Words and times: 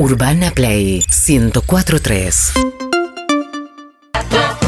Urbana 0.00 0.50
Play 0.50 1.04
1043. 1.28 2.54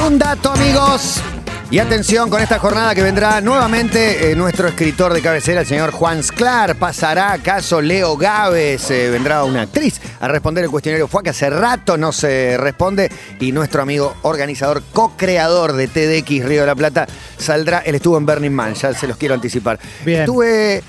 Un 0.07 0.19
dato, 0.19 0.53
amigos. 0.53 1.23
Y 1.71 1.79
atención 1.79 2.29
con 2.29 2.43
esta 2.43 2.59
jornada 2.59 2.95
que 2.95 3.03
vendrá 3.03 3.41
nuevamente 3.41 4.31
eh, 4.31 4.37
nuestro 4.37 4.69
escritor 4.69 5.15
de 5.15 5.23
cabecera, 5.23 5.63
el 5.63 5.67
señor 5.67 5.91
Juan 5.91 6.23
Sclar. 6.23 6.77
¿Pasará 6.77 7.33
acaso 7.33 7.81
Leo 7.81 8.19
Gávez? 8.19 8.91
Eh, 8.91 9.09
vendrá 9.09 9.43
una 9.45 9.63
actriz 9.63 10.03
a 10.21 10.29
responder 10.29 10.65
el 10.65 10.71
cuestionario 10.71 11.09
FUA 11.09 11.23
que 11.23 11.31
hace 11.31 11.49
rato 11.49 11.97
no 11.97 12.13
se 12.13 12.59
responde. 12.59 13.11
Y 13.41 13.53
nuestro 13.53 13.81
amigo 13.81 14.15
organizador, 14.21 14.83
co-creador 14.93 15.73
de 15.73 15.89
TDX 15.89 16.45
Río 16.45 16.61
de 16.61 16.67
la 16.67 16.75
Plata, 16.75 17.07
saldrá. 17.39 17.79
Él 17.79 17.95
estuvo 17.95 18.19
en 18.19 18.27
Burning 18.27 18.51
Man, 18.51 18.75
ya 18.75 18.93
se 18.93 19.09
los 19.09 19.17
quiero 19.17 19.35
anticipar. 19.35 19.81
Bien. 20.05 20.21
Estuve 20.21 20.83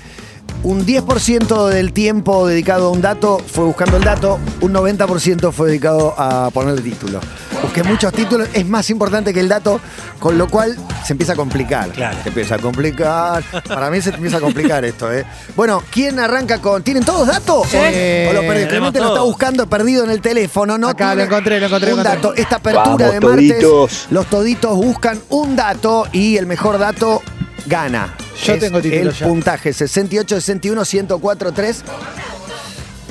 un 0.64 0.84
10% 0.86 1.68
del 1.68 1.92
tiempo 1.92 2.46
dedicado 2.46 2.86
a 2.86 2.90
un 2.90 3.00
dato 3.02 3.38
fue 3.46 3.64
buscando 3.64 3.96
el 3.98 4.02
dato, 4.04 4.38
un 4.62 4.72
90% 4.72 5.52
fue 5.52 5.68
dedicado 5.68 6.14
a 6.18 6.50
ponerle 6.50 6.80
título. 6.82 7.20
Busqué 7.62 7.82
muchos 7.82 8.12
títulos, 8.12 8.48
es 8.52 8.66
más 8.66 8.88
importante 8.90 9.32
que 9.32 9.40
el 9.40 9.48
dato, 9.48 9.80
con 10.18 10.36
lo 10.38 10.48
cual 10.48 10.76
se 11.04 11.12
empieza 11.12 11.34
a 11.34 11.36
complicar. 11.36 11.90
Claro. 11.90 12.16
Se 12.22 12.28
empieza 12.30 12.54
a 12.54 12.58
complicar. 12.58 13.42
Para 13.68 13.90
mí 13.90 14.00
se 14.00 14.10
empieza 14.10 14.38
a 14.38 14.40
complicar 14.40 14.84
esto, 14.84 15.12
¿eh? 15.12 15.24
Bueno, 15.54 15.82
¿quién 15.90 16.18
arranca 16.18 16.58
con. 16.58 16.82
¿Tienen 16.82 17.04
todos 17.04 17.26
datos? 17.26 17.68
Sí. 17.68 17.76
¿O 17.76 18.32
lo 18.32 18.40
perdí? 18.42 18.66
Clemente 18.66 19.00
lo 19.00 19.08
está 19.08 19.20
buscando 19.20 19.66
perdido 19.66 20.04
en 20.04 20.10
el 20.10 20.20
teléfono, 20.20 20.76
¿no? 20.78 20.88
Acá, 20.88 21.14
lo 21.14 21.22
encontré, 21.24 21.60
lo 21.60 21.66
encontré, 21.66 21.92
Un 21.92 22.00
encontré. 22.00 22.20
dato. 22.22 22.34
Esta 22.34 22.56
apertura 22.56 22.84
Vamos, 22.84 23.12
de 23.12 23.20
martes, 23.20 23.60
toditos. 23.60 24.06
los 24.10 24.26
toditos 24.26 24.76
buscan 24.76 25.20
un 25.30 25.56
dato 25.56 26.06
y 26.12 26.36
el 26.36 26.46
mejor 26.46 26.78
dato 26.78 27.22
gana. 27.66 28.14
Yo 28.42 28.54
Es 28.54 28.60
tengo 28.60 28.80
título 28.80 29.10
El 29.10 29.12
ya. 29.16 29.26
puntaje 29.26 29.72
68, 29.72 30.40
61, 30.40 30.84
104, 30.84 31.52
3. 31.52 31.84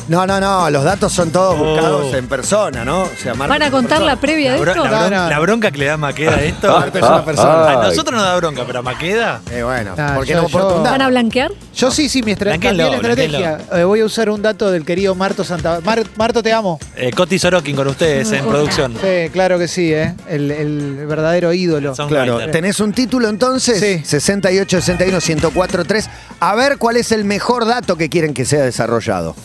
No, 0.08 0.28
no, 0.28 0.40
no, 0.40 0.70
los 0.70 0.84
datos 0.84 1.14
son 1.14 1.32
todos 1.32 1.56
Oh. 1.60 1.64
buscados 1.64 2.14
en 2.14 2.28
persona, 2.28 2.84
¿no? 2.84 3.04
O 3.04 3.10
sea, 3.22 3.34
Marco 3.36 3.54
¿Van 3.54 3.64
a 3.64 3.72
contar 3.72 4.02
la 4.02 4.16
persona. 4.18 4.22
previa 4.22 4.52
La, 4.52 4.58
de 4.58 4.72
esto? 4.72 4.84
la 4.86 5.10
bron- 5.38 5.42
bronca 5.42 5.72
que 5.72 5.78
le 5.78 5.86
da 5.86 5.98
Maqueda 5.98 6.36
a 6.36 6.42
esto. 6.44 6.68
Marco 6.80 6.98
es 6.98 7.04
una 7.04 7.24
persona. 7.26 7.70
A 7.70 7.84
nosotros 7.84 8.16
nos 8.16 8.24
da 8.24 8.36
bronca, 8.36 8.64
pero 8.68 8.80
a 8.80 8.82
Maqueda. 8.82 9.42
Eh, 9.52 9.64
bueno, 9.64 9.94
Nah, 9.96 10.16
porque 10.16 10.32
yo- 10.32 10.42
no 10.42 10.48
yo- 10.50 10.58
un 10.78 10.84
dato. 10.84 10.92
¿Van 10.92 11.02
a 11.02 11.08
blanquear? 11.08 11.52
Yo 11.76 11.90
sí, 11.92 12.10
sí, 12.10 12.22
mi 12.22 12.32
estra- 12.34 12.52
Blanquéenlo, 12.52 12.84
cambié 12.92 13.02
la 13.02 13.10
estrategia. 13.14 13.80
Eh, 13.80 13.84
voy 13.86 14.02
a 14.02 14.06
usar 14.06 14.30
un 14.30 14.42
dato 14.42 14.70
del 14.72 14.84
querido 14.86 15.16
Marto 15.16 15.44
Santa. 15.44 15.80
Mar- 15.84 16.04
Marto, 16.18 16.44
te 16.44 16.52
amo. 16.52 16.80
Eh, 16.96 17.12
Coti 17.12 17.40
Sorokin 17.40 17.76
con 17.76 17.88
ustedes 17.88 18.32
en 18.32 18.46
producción. 18.46 18.94
Sí, 19.02 19.30
claro 19.32 19.58
que 19.58 19.68
sí, 19.68 19.94
¿eh? 19.94 20.16
El, 20.28 20.52
el 20.52 21.06
verdadero 21.08 21.54
ídolo. 21.54 21.96
Son 21.96 22.10
Claro, 22.10 22.36
writer. 22.36 22.52
tenés 22.52 22.80
un 22.82 22.92
título 22.94 23.30
entonces, 23.30 23.80
Sí. 23.80 24.02
68, 24.06 24.82
61, 24.82 25.22
104, 25.22 25.86
3. 25.86 26.10
A 26.42 26.56
ver 26.56 26.78
cuál 26.78 26.98
es 26.98 27.12
el 27.14 27.24
mejor 27.24 27.66
dato 27.66 27.96
que 27.96 28.10
quieren 28.10 28.34
que 28.34 28.44
sea 28.46 28.64
desarrollado. 28.64 29.36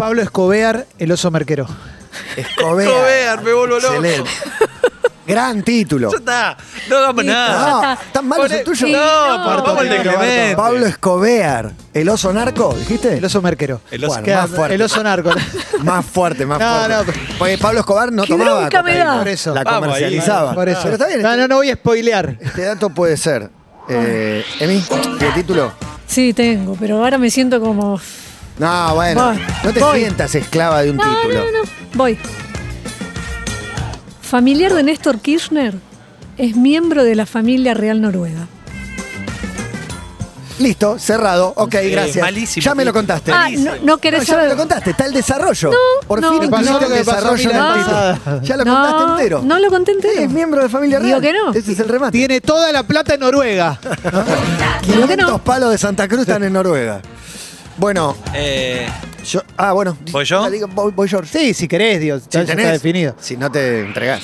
Pablo 0.00 0.22
Escobear, 0.22 0.86
el 0.98 1.12
oso 1.12 1.30
merquero. 1.30 1.66
Escobear. 2.34 2.88
Escobear, 2.90 3.42
me 3.42 3.52
vuelvo 3.52 3.78
loco. 3.78 3.94
Excelente. 3.96 4.30
Gran 5.26 5.62
título. 5.62 6.10
Ya 6.10 6.16
está. 6.16 6.56
No 6.88 6.96
hagamos 6.96 7.24
nada. 7.26 7.94
No, 7.94 7.98
¿Tan 8.10 8.26
malo 8.26 8.46
es 8.46 8.52
el 8.52 8.64
tuyo? 8.64 8.86
Sí, 8.86 8.92
No, 8.94 8.98
no. 9.56 9.62
vamos 9.62 9.82
de 9.84 9.98
Clemente. 10.00 10.56
Pablo 10.56 10.86
Escobear, 10.86 11.72
el 11.92 12.08
oso 12.08 12.32
narco, 12.32 12.74
¿dijiste? 12.78 13.18
El 13.18 13.24
oso 13.26 13.42
merquero. 13.42 13.82
El 13.90 14.02
oso- 14.04 14.08
Bueno, 14.14 14.24
Queda- 14.24 14.40
más 14.46 14.50
fuerte. 14.52 14.74
el 14.74 14.82
oso 14.82 15.02
narco. 15.04 15.30
Más 15.80 16.06
fuerte, 16.06 16.46
más 16.46 16.58
No, 16.60 16.66
fuerte. 16.78 16.94
no, 16.96 17.04
pero- 17.04 17.36
Porque 17.38 17.58
Pablo 17.58 17.80
Escobar 17.80 18.10
no 18.10 18.22
Qué 18.22 18.28
tomaba 18.32 18.58
bronca 18.60 18.82
me 18.82 18.92
cocaína. 18.92 19.12
da. 19.12 19.18
Por 19.18 19.28
eso. 19.28 19.54
La 19.54 19.62
Vamos 19.64 19.82
ahí. 19.82 19.84
comercializaba. 19.90 20.54
Por 20.54 20.68
eso. 20.70 20.80
Pero 20.82 20.94
está 20.94 21.06
bien, 21.08 21.20
no, 21.22 21.28
este, 21.28 21.40
no, 21.42 21.48
no 21.48 21.56
voy 21.56 21.70
a 21.70 21.74
spoilear. 21.74 22.36
este 22.40 22.62
dato 22.62 22.88
puede 22.88 23.18
ser. 23.18 23.50
Eh, 23.90 24.42
¿Emi? 24.60 24.82
¿Tiene 25.18 25.34
título? 25.34 25.72
Sí, 26.06 26.32
tengo, 26.32 26.74
pero 26.80 26.96
ahora 26.96 27.18
me 27.18 27.30
siento 27.30 27.60
como. 27.60 28.00
No, 28.60 28.94
bueno. 28.94 29.24
Voy, 29.26 29.38
no 29.64 29.72
te 29.72 29.80
voy. 29.80 29.98
sientas 30.00 30.34
esclava 30.34 30.82
de 30.82 30.90
un 30.90 30.96
No, 30.96 31.02
título. 31.02 31.40
no, 31.46 31.50
no. 31.50 31.70
Voy. 31.94 32.18
Familiar 34.22 34.74
de 34.74 34.82
Néstor 34.82 35.18
Kirchner 35.18 35.74
es 36.38 36.56
miembro 36.56 37.02
de 37.04 37.14
la 37.16 37.26
familia 37.26 37.74
real 37.74 38.00
noruega. 38.00 38.46
Listo, 40.58 40.98
cerrado. 40.98 41.54
Ok, 41.56 41.74
gracias. 41.90 42.22
malísimo. 42.22 42.62
Ya 42.62 42.74
me 42.74 42.84
lo 42.84 42.92
contaste. 42.92 43.32
Ah, 43.32 43.48
no, 43.50 43.72
no 43.82 43.96
querés 43.96 44.20
No, 44.20 44.24
ya 44.26 44.32
me 44.34 44.40
saber. 44.42 44.50
lo 44.50 44.56
contaste, 44.58 44.90
está 44.90 45.06
el 45.06 45.14
desarrollo. 45.14 45.70
Por 46.06 46.20
no, 46.20 46.32
fin 46.32 46.40
Me 46.40 46.48
pasó 46.50 46.62
incluiste 46.74 46.86
lo 46.88 46.94
el 46.94 46.98
que 47.00 47.10
pasó 47.10 47.28
a 47.28 47.32
mí 47.32 47.38
desarrollo 47.38 47.50
la 47.50 47.56
en 47.56 47.64
el 47.64 47.72
vez 47.72 47.84
título. 47.86 47.96
pasada. 48.18 48.40
Ya 48.42 48.56
lo 48.58 48.64
No, 48.66 48.74
contaste 48.74 49.12
entero. 49.12 49.42
no 49.42 49.58
lo 49.58 49.70
conté 49.70 49.92
entero. 49.92 50.20
Es 50.20 50.30
miembro 50.30 50.62
de 50.62 50.68
familia 50.68 50.98
real. 50.98 51.08
Digo 51.08 51.20
que 51.22 51.32
no. 51.32 51.54
Ese 51.54 51.72
es 51.72 51.80
el 51.80 51.88
remate. 51.88 52.12
Tiene 52.18 52.42
toda 52.42 52.70
la 52.72 52.82
plata 52.82 53.14
en 53.14 53.20
Noruega. 53.20 53.78
Digo 54.82 55.06
que 55.08 55.14
500 55.16 55.16
no. 55.30 55.38
palos 55.42 55.70
de 55.70 55.78
Santa 55.78 56.06
Cruz 56.08 56.20
están 56.20 56.44
en 56.44 56.52
Noruega. 56.52 57.00
Bueno, 57.80 58.14
Eh, 58.34 58.86
yo. 59.24 59.40
Ah, 59.56 59.72
bueno. 59.72 59.96
¿Voy 60.10 60.24
yo? 60.26 60.44
Ah, 60.44 60.50
digo, 60.50 60.68
Voy, 60.68 60.92
voy 60.94 61.08
yo. 61.08 61.20
Sí, 61.24 61.54
si 61.54 61.66
querés, 61.66 61.98
Dios. 62.00 62.22
Si 62.24 62.28
ya 62.38 62.44
tenés, 62.44 62.58
está 62.66 62.72
definido. 62.72 63.14
Si 63.18 63.36
no 63.38 63.50
te 63.50 63.80
entregás. 63.80 64.20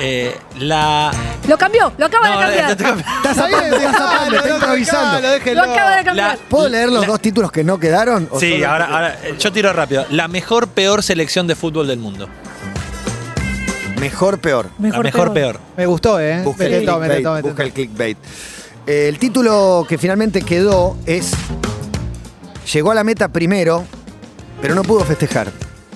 eh, 0.00 0.36
la. 0.60 1.10
Lo 1.48 1.58
cambió, 1.58 1.92
lo 1.98 2.06
acaba 2.06 2.28
No, 2.28 2.38
de 2.38 2.44
cambiar. 2.44 2.68
no 2.70 2.76
te 2.76 2.84
cambié. 2.84 3.04
Estás 3.16 3.36
zapando, 3.36 3.76
estás 3.76 3.92
está 3.92 4.48
no, 4.48 4.54
improvisando. 4.54 5.20
Lo 5.54 5.62
acaba 5.62 5.96
de 5.96 6.04
cambiar. 6.04 6.36
La- 6.38 6.44
¿Puedo 6.48 6.68
leer 6.68 6.88
los 6.90 7.00
la- 7.02 7.06
dos 7.08 7.20
títulos 7.20 7.50
que 7.50 7.64
no 7.64 7.78
quedaron? 7.80 8.28
¿O 8.30 8.38
Sí, 8.38 8.52
solo- 8.52 8.68
ahora, 8.70 8.84
ahora 8.86 9.18
eh, 9.24 9.34
yo 9.38 9.52
tiro 9.52 9.72
rápido. 9.72 10.06
La 10.10 10.28
mejor, 10.28 10.68
peor 10.68 11.02
selección 11.02 11.46
de 11.48 11.56
fútbol 11.56 11.88
del 11.88 11.98
mundo. 11.98 12.28
Mejor, 14.00 14.38
peor. 14.38 14.66
la 14.78 15.00
mejor, 15.02 15.32
peor. 15.32 15.58
Me 15.76 15.86
gustó, 15.86 16.20
¿eh? 16.20 16.42
Busca 16.44 16.64
Mete 16.64 16.78
el 16.78 16.84
todo, 16.86 16.98
mete 17.00 17.14
clickbait. 17.14 17.24
todo, 17.24 17.34
mete 17.34 17.48
busca 17.48 17.56
todo. 17.56 17.66
el 17.66 17.72
clickbait. 17.72 18.18
Eh, 18.86 19.08
El 19.08 19.18
título 19.18 19.86
que 19.88 19.98
finalmente 19.98 20.42
quedó 20.42 20.96
es 21.06 21.32
Llegó 22.72 22.90
a 22.90 22.94
la 22.94 23.04
meta 23.04 23.28
primero, 23.28 23.84
pero 24.60 24.74
no 24.74 24.82
pudo 24.82 25.04
festejar. 25.04 25.52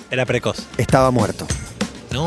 Era 0.09 0.25
precoz. 0.25 0.57
Estaba 0.77 1.11
muerto. 1.11 1.45
No. 2.11 2.25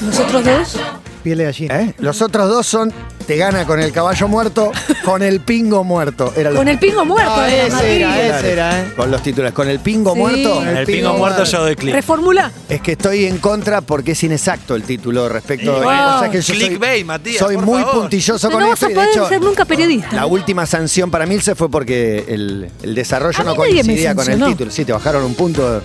Los 0.00 0.18
otros 0.18 0.44
dos. 0.44 0.76
Piel 1.22 1.38
de 1.38 1.44
gallina. 1.44 1.80
¿Eh? 1.80 1.94
Los 1.98 2.20
otros 2.22 2.48
dos 2.48 2.66
son 2.66 2.92
Te 3.26 3.36
gana 3.36 3.64
con 3.64 3.78
el 3.80 3.92
caballo 3.92 4.26
muerto, 4.26 4.72
con 5.04 5.22
el 5.22 5.38
pingo 5.40 5.84
muerto. 5.84 6.32
Era 6.36 6.50
Con 6.50 6.66
el 6.66 6.76
pingo 6.78 7.04
muerto. 7.04 7.36
No, 7.36 7.44
era, 7.44 7.66
ese 7.68 7.96
era, 7.96 8.08
Matías. 8.08 8.38
ese 8.40 8.52
era, 8.52 8.80
¿eh? 8.80 8.92
Con 8.96 9.10
los 9.12 9.22
títulos. 9.22 9.52
Con 9.52 9.68
el 9.68 9.78
pingo 9.78 10.12
Sí. 10.14 10.18
muerto. 10.18 10.62
En 10.62 10.76
el 10.76 10.84
pingo 10.86 11.12
muerto 11.14 11.44
yo 11.44 11.60
doy 11.60 11.76
clic. 11.76 11.94
Reformula. 11.94 12.50
Es 12.68 12.80
que 12.80 12.92
estoy 12.92 13.26
en 13.26 13.38
contra 13.38 13.80
porque 13.80 14.12
es 14.12 14.22
inexacto 14.24 14.74
el 14.74 14.82
título 14.82 15.28
respecto 15.28 15.80
Sí, 15.80 15.86
a. 15.88 16.18
sea 16.20 16.30
que 16.30 16.38
yo 16.38 16.42
soy- 16.42 16.56
Clickbait, 16.66 17.06
Matías, 17.06 17.38
Soy 17.38 17.54
por 17.54 17.64
muy 17.66 17.82
favor. 17.82 18.00
puntilloso 18.00 18.48
No, 18.48 18.52
con 18.52 18.62
no 18.62 18.68
vas 18.70 18.74
esto 18.82 18.88
de 18.88 18.94
poder 18.96 19.08
hecho. 19.10 19.28
ser 19.28 19.40
nunca 19.40 19.64
periodista. 19.64 20.08
La 20.16 20.26
última 20.26 20.66
sanción 20.66 21.08
para 21.10 21.24
Milce 21.24 21.54
fue 21.54 21.70
porque 21.70 22.24
el, 22.26 22.68
el 22.82 22.94
desarrollo 22.96 23.40
A 23.40 23.44
no 23.44 23.54
coincidía 23.54 24.16
con 24.16 24.28
el 24.28 24.42
título. 24.44 24.70
Sí, 24.72 24.84
te 24.84 24.92
bajaron 24.92 25.22
un 25.24 25.34
punto 25.36 25.80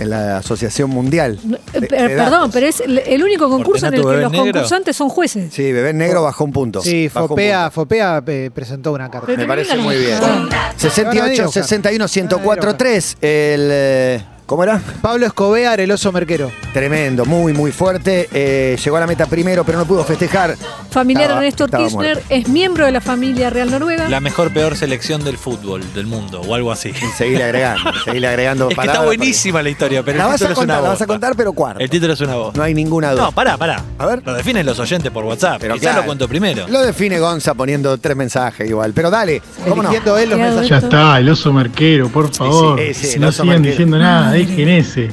en 0.00 0.10
la 0.10 0.38
Asociación 0.38 0.90
Mundial. 0.90 1.38
De- 1.42 1.56
eh, 1.56 1.80
de 1.80 1.86
perdón, 1.86 2.30
datos. 2.30 2.50
pero 2.52 2.66
es 2.66 2.80
el, 2.80 3.22
único 3.22 3.48
concurso 3.48 3.86
en 3.86 3.94
el 3.94 4.00
que 4.00 4.06
los 4.06 4.32
negro. 4.32 4.44
concursantes 4.52 4.96
son 4.96 5.08
jueces. 5.08 5.52
Sí, 5.52 5.70
Bebé 5.72 5.92
Negro 5.92 6.22
bajó 6.22 6.44
un 6.44 6.52
punto. 6.52 6.80
Sí, 6.82 7.08
Fopea, 7.08 7.64
punto. 7.64 7.74
Fopea 7.74 8.22
eh, 8.26 8.50
presentó 8.52 8.92
una 8.92 9.10
carta. 9.10 9.32
Me 9.36 9.46
parece 9.46 9.76
muy 9.76 9.96
bien. 9.96 10.18
a- 10.22 10.72
68, 10.76 11.48
61, 11.52 12.08
104, 12.08 12.76
3. 12.76 13.16
El. 13.20 14.24
¿Cómo 14.50 14.64
era? 14.64 14.80
Pablo 15.00 15.26
Escobear, 15.26 15.78
el 15.78 15.92
oso 15.92 16.10
merquero. 16.10 16.50
Tremendo, 16.72 17.24
muy, 17.24 17.52
muy 17.52 17.70
fuerte. 17.70 18.28
Eh, 18.32 18.76
llegó 18.84 18.96
a 18.96 19.00
la 19.00 19.06
meta 19.06 19.26
primero, 19.26 19.62
pero 19.62 19.78
no 19.78 19.84
pudo 19.84 20.02
festejar. 20.02 20.56
Familiar 20.90 21.26
Estaba- 21.30 21.46
estaba 21.46 21.84
Kirchner 21.84 21.92
muerto. 22.16 22.24
es 22.30 22.48
miembro 22.48 22.84
de 22.84 22.90
la 22.90 23.00
familia 23.00 23.48
real 23.50 23.70
noruega. 23.70 24.08
La 24.08 24.18
mejor, 24.18 24.52
peor 24.52 24.74
selección 24.76 25.22
del 25.22 25.38
fútbol 25.38 25.84
del 25.94 26.06
mundo 26.08 26.40
o 26.40 26.52
algo 26.56 26.72
así. 26.72 26.88
Y 26.88 27.16
seguirle 27.16 27.44
agregando, 27.44 27.92
seguirle 28.04 28.26
agregando. 28.26 28.68
Es 28.70 28.74
que 28.74 28.80
está 28.80 28.94
porque- 28.94 29.06
buenísima 29.18 29.62
la 29.62 29.70
historia, 29.70 30.02
pero 30.02 30.18
La 30.18 30.24
el 30.24 30.30
vas 30.30 30.42
a 30.42 30.46
título 30.48 30.52
es 30.52 30.58
una 30.58 30.66
contar, 30.74 30.82
la 30.82 30.88
vas 30.88 31.02
a 31.02 31.06
contar, 31.06 31.36
pero 31.36 31.52
cuarto. 31.52 31.78
El 31.80 31.88
título 31.88 32.12
es 32.14 32.20
una 32.20 32.34
voz. 32.34 32.56
No 32.56 32.64
hay 32.64 32.74
ninguna 32.74 33.12
duda. 33.12 33.22
No, 33.22 33.30
pará, 33.32 33.56
pará. 33.56 33.84
A 33.98 34.06
ver. 34.06 34.20
Lo 34.26 34.34
definen 34.34 34.66
los 34.66 34.80
oyentes 34.80 35.12
por 35.12 35.24
WhatsApp. 35.26 35.58
Pero 35.60 35.74
Quizás 35.74 35.84
claro. 35.90 36.00
lo 36.00 36.06
cuento 36.06 36.26
primero. 36.28 36.66
Lo 36.66 36.80
define 36.82 37.20
Gonza 37.20 37.54
poniendo 37.54 37.96
tres 37.98 38.16
mensajes 38.16 38.68
igual. 38.68 38.92
Pero 38.94 39.10
dale, 39.10 39.40
¿cómo 39.68 39.80
no? 39.84 39.90
Él 39.92 40.02
los 40.04 40.12
Quedado 40.38 40.38
mensajes. 40.38 40.68
Ya 40.68 40.78
está, 40.78 41.18
el 41.20 41.28
oso 41.28 41.52
merquero, 41.52 42.08
por 42.08 42.34
favor. 42.34 42.80
sí, 42.80 42.94
sí, 42.94 43.14
el 43.14 43.20
no 43.20 43.30
sigan 43.30 43.46
merquero. 43.48 43.70
diciendo 43.70 43.98
nada, 43.98 44.39
dejen 44.46 44.68
ese. 44.68 45.08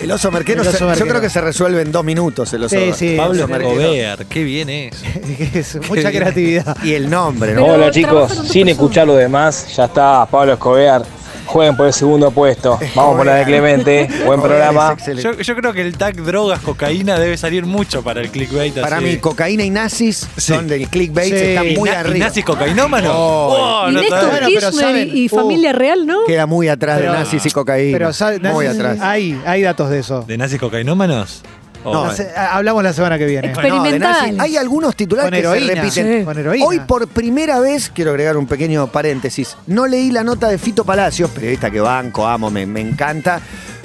El 0.00 0.10
oso 0.12 0.30
merquero, 0.30 0.62
El 0.62 0.68
oso 0.68 0.94
se- 0.94 0.98
yo 1.00 1.06
creo 1.06 1.20
que 1.20 1.28
se 1.28 1.42
resuelve 1.42 1.82
en 1.82 1.92
dos 1.92 2.02
minutos 2.02 2.50
el 2.54 2.64
oso, 2.64 2.74
Sí, 2.74 2.90
sí, 2.94 3.14
Pablo. 3.18 3.46
Gober, 3.46 4.24
qué 4.30 4.42
bien 4.44 4.70
es. 4.70 5.02
Es 5.54 5.78
mucha 5.88 6.10
creatividad. 6.10 6.76
Y 6.82 6.94
el 6.94 7.10
nombre, 7.10 7.52
¿no? 7.52 7.66
Hola 7.66 7.90
chicos, 7.90 8.30
sin 8.32 8.40
persona. 8.44 8.70
escuchar 8.70 9.06
lo 9.06 9.14
demás, 9.16 9.66
ya 9.76 9.84
está, 9.84 10.24
Pablo 10.30 10.54
Escobar. 10.54 11.04
Jueguen 11.50 11.76
por 11.76 11.86
el 11.88 11.92
segundo 11.92 12.30
puesto. 12.30 12.78
Vamos 12.94 13.16
por 13.16 13.26
la 13.26 13.34
de 13.34 13.44
Clemente. 13.44 14.08
Buen 14.24 14.40
programa. 14.40 14.96
Yo, 15.20 15.32
yo 15.32 15.56
creo 15.56 15.72
que 15.72 15.80
el 15.82 15.96
tag 15.98 16.14
drogas, 16.22 16.60
cocaína 16.60 17.18
debe 17.18 17.36
salir 17.36 17.66
mucho 17.66 18.02
para 18.02 18.20
el 18.20 18.30
clickbait. 18.30 18.74
Para 18.80 18.98
así. 18.98 19.04
mí, 19.04 19.16
cocaína 19.16 19.64
y 19.64 19.70
nazis 19.70 20.28
son 20.36 20.68
del 20.68 20.88
clickbait, 20.88 21.34
Sí. 21.34 21.40
están 21.40 21.66
¿Y 21.66 21.76
muy 21.76 21.90
na- 21.90 22.00
arriba. 22.00 22.26
nazi 22.26 22.42
cocainómano? 22.44 23.10
Oh, 23.12 23.56
Oh, 23.84 23.90
y 23.90 23.94
no 23.94 24.00
Néstor 24.00 24.20
sabes. 24.20 24.30
Bueno, 24.32 24.46
pero 24.54 24.60
Kirchner 24.70 24.84
saben, 24.86 25.10
y, 25.16 25.26
uh, 25.26 25.28
familia 25.28 25.72
real, 25.72 26.06
¿no? 26.06 26.24
Queda 26.26 26.46
muy 26.46 26.68
atrás 26.68 26.98
Pero- 27.00 27.12
de 27.12 27.18
nazis 27.18 27.44
y 27.46 27.50
cocaína. 27.50 27.98
Pero 27.98 28.52
muy 28.52 28.66
atrás. 28.66 28.98
Hay, 29.00 29.40
hay 29.44 29.62
datos 29.62 29.90
de 29.90 29.98
eso. 29.98 30.22
¿De 30.26 30.38
nazis 30.38 30.60
cocainómanos? 30.60 31.42
Oh. 31.84 31.92
No, 31.94 32.04
ha- 32.36 32.56
hablamos 32.56 32.82
la 32.82 32.92
semana 32.92 33.16
que 33.18 33.24
viene. 33.26 33.52
Exper- 33.52 33.68
No, 33.68 33.82
de 33.82 33.98
nazis. 33.98 34.16
experimentales. 34.18 34.40
Hay 34.40 34.56
algunos 34.56 34.94
titulares 34.96 35.30
Con 35.44 35.52
que 35.54 35.60
se 35.60 35.74
repiten. 35.74 36.18
Sí. 36.20 36.24
Con 36.24 36.38
heroína. 36.38 36.66
Hoy 36.66 36.80
por 36.80 37.08
primera 37.08 37.58
vez, 37.60 37.90
quiero 37.94 38.10
agregar 38.10 38.36
un 38.36 38.46
pequeño 38.46 38.86
paréntesis, 38.88 39.56
no 39.66 39.86
leí 39.86 40.10
la 40.10 40.22
nota 40.24 40.48
de 40.48 40.58
Fito 40.58 40.84
Palacios, 40.84 41.30
periodista 41.30 41.70
que 41.70 41.80
banco, 41.80 42.26
amo, 42.26 42.50
me, 42.50 42.66
me 42.66 42.80
encanta, 42.80 43.40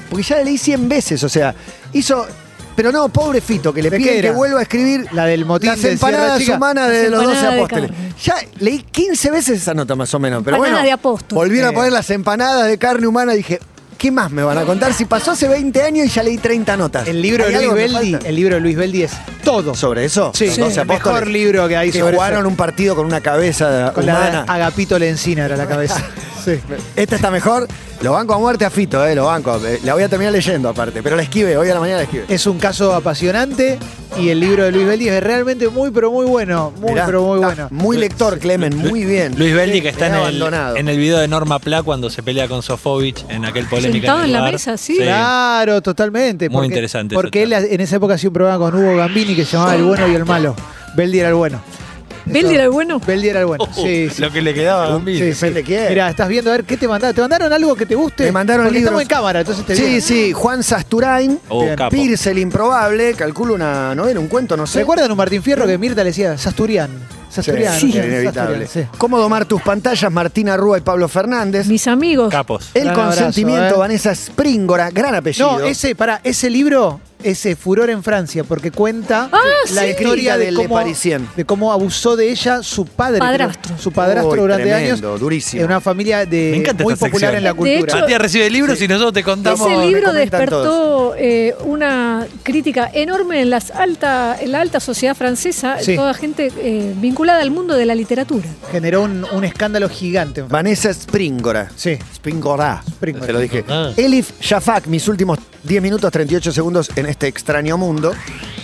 porque 0.10 0.24
ya 0.24 0.38
la 0.38 0.44
leí 0.44 0.58
100 0.58 0.90
veces, 0.90 1.24
o 1.24 1.30
sea, 1.30 1.56
hizo... 1.94 2.26
Pero 2.76 2.92
no, 2.92 3.08
pobre 3.08 3.40
Fito, 3.40 3.74
que 3.74 3.82
le 3.82 3.90
¿De 3.90 3.98
qué 3.98 4.04
piden 4.04 4.22
que 4.22 4.32
vuelva 4.32 4.60
a 4.60 4.64
escribir 4.64 5.08
La 5.14 5.26
del 5.26 5.46
motín 5.46 5.70
las 5.70 5.82
de 5.82 5.94
empanadas 5.94 6.46
humanas 6.50 6.90
de 6.92 7.10
los 7.10 7.24
12 7.24 7.32
empanadas 7.38 7.54
de 7.54 7.58
apóstoles. 7.62 7.92
Ya 8.22 8.36
leí 8.60 8.80
15 8.92 9.32
veces 9.32 9.62
esa 9.62 9.74
nota 9.74 9.96
más 9.96 10.14
o 10.14 10.20
menos, 10.20 10.44
pero 10.44 10.58
Empanadas 10.58 10.80
bueno, 10.82 10.86
de 10.86 10.92
apóstoles. 10.92 11.36
volvieron 11.36 11.70
Eh. 11.70 11.72
a 11.72 11.74
poner 11.74 11.94
las 11.94 12.10
empanadas 12.10 12.68
de 12.68 12.78
carne 12.78 13.08
humana 13.08 13.34
y 13.34 13.38
dije, 13.38 13.62
¿qué 13.98 14.12
más 14.12 14.32
me 14.32 14.44
van 14.44 14.58
a 14.58 14.64
contar? 14.64 14.94
Si 14.94 15.06
pasó 15.06 15.32
hace 15.32 15.48
20 15.48 15.82
años 15.82 16.06
y 16.08 16.10
ya 16.10 16.24
leí 16.24 16.38
30 16.38 16.78
notas. 16.78 17.08
El 17.08 17.22
libro 17.22 17.46
¿Hay 17.46 17.54
de 17.54 17.66
Luis 17.68 17.74
Beldi, 17.74 18.18
el 18.26 18.36
libro 18.36 18.56
de 18.56 18.62
Luis 18.62 18.76
Beldi 18.78 19.04
es 19.04 19.12
todo. 19.44 19.76
¿Sobre 19.76 20.06
eso? 20.06 20.32
Sí, 20.34 20.48
12 20.48 20.82
el 20.82 20.88
mejor 20.88 21.28
libro 21.28 21.68
que 21.68 21.78
hay 21.78 21.92
que 21.92 22.00
sobre 22.00 22.14
jugaron 22.16 22.40
eso. 22.40 22.48
un 22.50 22.56
partido 22.56 22.96
con 22.96 23.06
una 23.06 23.22
cabeza 23.22 23.92
Con 23.94 24.04
humana. 24.04 24.44
la 24.48 24.54
Agapito 24.54 24.98
Lencina 25.00 25.46
era 25.46 25.56
la 25.58 25.68
cabeza. 25.68 26.04
sí. 26.46 26.60
Esta 26.96 27.16
está 27.16 27.32
mejor. 27.32 27.68
Lo 28.02 28.12
banco 28.12 28.34
a 28.34 28.38
muerte 28.38 28.66
a 28.66 28.70
Fito, 28.70 29.06
eh, 29.06 29.16
lo 29.16 29.26
banco. 29.26 29.60
Eh, 29.66 29.80
La 29.84 29.94
voy 29.94 30.04
a 30.04 30.10
terminar 30.10 30.34
leyendo 30.34 30.70
aparte, 30.70 31.02
pero 31.02 31.16
la 31.16 31.24
esquive, 31.24 31.58
hoy 31.58 31.70
a 31.70 31.74
la 31.74 31.80
mañana 31.80 31.98
la 32.00 32.04
esquive. 32.04 32.26
Es 32.28 32.46
un 32.46 32.60
caso 32.60 32.94
apasionante 32.94 33.80
y 34.20 34.30
el 34.30 34.40
libro 34.40 34.64
de 34.64 34.72
Luis 34.72 34.86
Beldi 34.86 35.10
es 35.10 35.24
realmente 35.24 35.68
muy, 35.70 35.92
pero 35.92 36.12
muy 36.12 36.26
bueno. 36.26 36.72
Muy, 36.80 36.92
Mirá, 36.92 37.06
pero 37.06 37.24
muy 37.24 37.40
bueno. 37.40 37.68
Muy 37.72 37.98
lector, 37.98 38.38
Clemen, 38.40 38.78
muy 38.78 39.06
bien. 39.06 39.38
Luis 39.38 39.54
Beldi, 39.54 39.82
que 39.82 39.90
está 39.90 40.08
en 40.08 40.14
el, 40.14 40.20
abandonado. 40.20 40.76
en 40.76 40.88
el 40.88 40.98
video 40.98 41.18
de 41.20 41.28
Norma 41.28 41.60
Pla 41.60 41.84
cuando 41.84 42.10
se 42.10 42.22
pelea 42.22 42.48
con 42.48 42.62
Sofovich 42.62 43.26
en 43.30 43.46
aquel 43.46 43.66
polémica. 43.66 44.08
Sentado 44.08 44.20
el 44.20 44.26
en 44.26 44.32
la 44.34 44.52
mesa, 44.52 44.78
sí. 44.78 44.98
Claro, 44.98 45.82
totalmente. 45.82 46.50
Muy 46.50 46.68
interesante 46.68 47.16
Porque 47.16 47.44
él 47.44 47.54
en 47.54 47.82
esa 47.82 47.96
época 47.96 48.16
hacía 48.16 48.30
un 48.30 48.34
programa 48.34 48.60
con 48.60 48.76
Hugo 48.76 48.98
Gambini 48.98 49.36
que 49.36 49.46
se 49.46 49.54
llamaba 49.54 49.76
El 49.76 49.84
bueno 49.84 50.08
y 50.08 50.16
el 50.16 50.26
malo. 50.26 50.56
Beldi 50.96 51.20
era 51.20 51.30
el 51.30 51.36
bueno. 51.36 51.62
¿Beldi 52.26 52.56
era 52.56 52.64
el 52.64 52.70
bueno? 52.72 53.00
Beldi 53.00 53.30
era 53.30 53.40
el 53.42 53.46
bueno. 53.46 53.64
Uh, 53.66 53.74
sí, 53.74 54.10
sí. 54.10 54.22
Lo 54.22 54.32
que 54.32 54.42
le 54.42 54.54
quedaba 54.54 54.86
a 54.86 54.90
Gambini. 54.90 55.18
Sí, 55.20 55.26
depende 55.26 55.60
sí. 55.62 55.66
quién. 55.66 55.90
Mira, 55.90 56.10
estás 56.10 56.28
viendo 56.28 56.50
a 56.50 56.54
ver 56.54 56.64
qué 56.66 56.78
te 56.78 56.88
mandaron. 56.88 57.16
¿Te 57.16 57.22
mandaron 57.22 57.54
algo 57.54 57.76
que 57.76 57.86
te 57.86 57.96
guste? 57.96 58.26
Me 58.26 58.32
mandaron 58.32 58.66
Porque 58.66 58.80
libros. 58.80 58.92
estamos 58.92 59.02
en 59.04 59.08
cámara, 59.08 59.40
entonces 59.42 59.66
te 59.66 59.76
Sí, 59.76 60.02
sí, 60.02 60.34
Juan 60.34 60.64
Sasturain, 60.64 61.40
Oh, 61.50 61.66
capo. 61.76 61.92
Pirce 61.92 62.32
el 62.32 62.40
improbable, 62.40 63.14
calculo 63.14 63.54
una 63.54 63.94
novela, 63.96 64.20
un 64.20 64.28
cuento, 64.28 64.58
no 64.58 64.66
sé. 64.68 64.80
¿Recuerdan 64.80 65.12
un 65.12 65.18
Martín 65.18 65.42
Fierro 65.44 65.66
que 65.68 65.78
Mirta 65.78 66.04
le 66.04 66.10
decía 66.10 66.38
Sasturian? 66.38 66.90
Sasturian. 67.30 67.78
Sí, 67.80 67.88
¿no? 67.90 67.96
era 67.96 68.08
inevitable. 68.08 68.66
Sasturian, 68.66 68.90
sí. 68.92 68.98
¿Cómo 68.98 69.20
domar 69.20 69.46
tus 69.46 69.62
pantallas? 69.62 70.12
Martina 70.12 70.56
Rúa 70.58 70.78
y 70.78 70.82
Pablo 70.82 71.08
Fernández. 71.08 71.68
Mis 71.68 71.86
amigos. 71.88 72.30
Capos. 72.32 72.70
El 72.74 72.86
Gran 72.86 73.00
abrazo, 73.00 73.24
consentimiento, 73.24 73.76
eh. 73.76 73.78
Vanessa 73.78 74.12
Springora, 74.16 74.90
gran 74.90 75.16
apellido. 75.16 75.60
No, 75.60 75.66
ese, 75.66 75.96
para 75.96 76.22
ese 76.24 76.50
libro, 76.50 77.00
ese 77.26 77.56
furor 77.56 77.90
en 77.90 78.04
Francia, 78.04 78.44
porque 78.44 78.72
cuenta 78.72 79.30
Ah, 79.32 79.40
la 79.74 79.82
sí. 79.84 79.88
historia 79.90 80.38
de 80.38 80.46
Del 80.46 80.56
cómo, 80.56 80.76
Parisien. 80.76 81.28
de 81.36 81.46
cómo 81.46 81.72
abusó 81.74 82.16
de 82.16 82.30
ella 82.32 82.62
su 82.64 82.86
padre. 82.86 83.20
Padrastro. 83.20 83.78
Su 83.78 83.92
padrastro 83.92 84.32
Uy, 84.34 84.40
durante 84.40 84.64
tremendo, 84.70 85.08
años. 85.10 85.20
durísimo. 85.20 85.62
En 85.62 85.68
una 85.68 85.82
familia 85.82 86.26
de 86.26 86.52
muy 86.84 86.94
popular 86.96 86.98
sección. 86.98 87.36
en 87.36 87.44
la 87.44 87.50
De 87.52 87.56
cultura. 87.56 87.80
hecho, 87.80 87.98
Matías 88.00 88.22
recibe 88.22 88.50
libros 88.50 88.82
y 88.82 88.88
nosotros 88.88 89.14
te 89.14 89.24
contamos. 89.24 89.70
Ese 89.70 89.86
libro 89.88 90.14
despertó 90.14 91.16
eh, 91.18 91.56
una 91.66 92.26
crítica 92.44 92.90
enorme 92.94 93.42
en, 93.42 93.50
las 93.50 93.72
alta, 93.72 94.38
en 94.40 94.52
la 94.52 94.62
alta 94.62 94.80
sociedad 94.80 95.16
francesa, 95.16 95.78
Sí. 95.80 95.96
toda 95.96 96.14
gente 96.14 96.52
eh, 96.58 96.94
vinculada 96.98 97.42
al 97.42 97.52
mundo 97.52 97.76
de 97.76 97.86
la 97.86 97.96
literatura. 97.96 98.48
Generó 98.72 99.02
un, 99.04 99.26
un 99.32 99.44
escándalo 99.44 99.90
gigante. 99.90 100.42
Vanessa 100.44 100.90
Springora. 100.94 101.70
Sí. 101.76 101.98
Springora. 102.14 102.84
Springora. 102.88 103.26
Se 103.26 103.34
lo 103.34 103.40
dije. 103.40 103.64
Ah. 103.68 103.92
Elif 103.98 104.32
Shafak, 104.42 104.88
mis 104.88 105.08
últimos 105.08 105.40
10 105.66 105.82
minutos 105.82 106.12
38 106.12 106.52
segundos 106.52 106.90
en 106.96 107.06
este 107.08 107.28
extraño 107.28 107.78
mundo. 107.78 108.14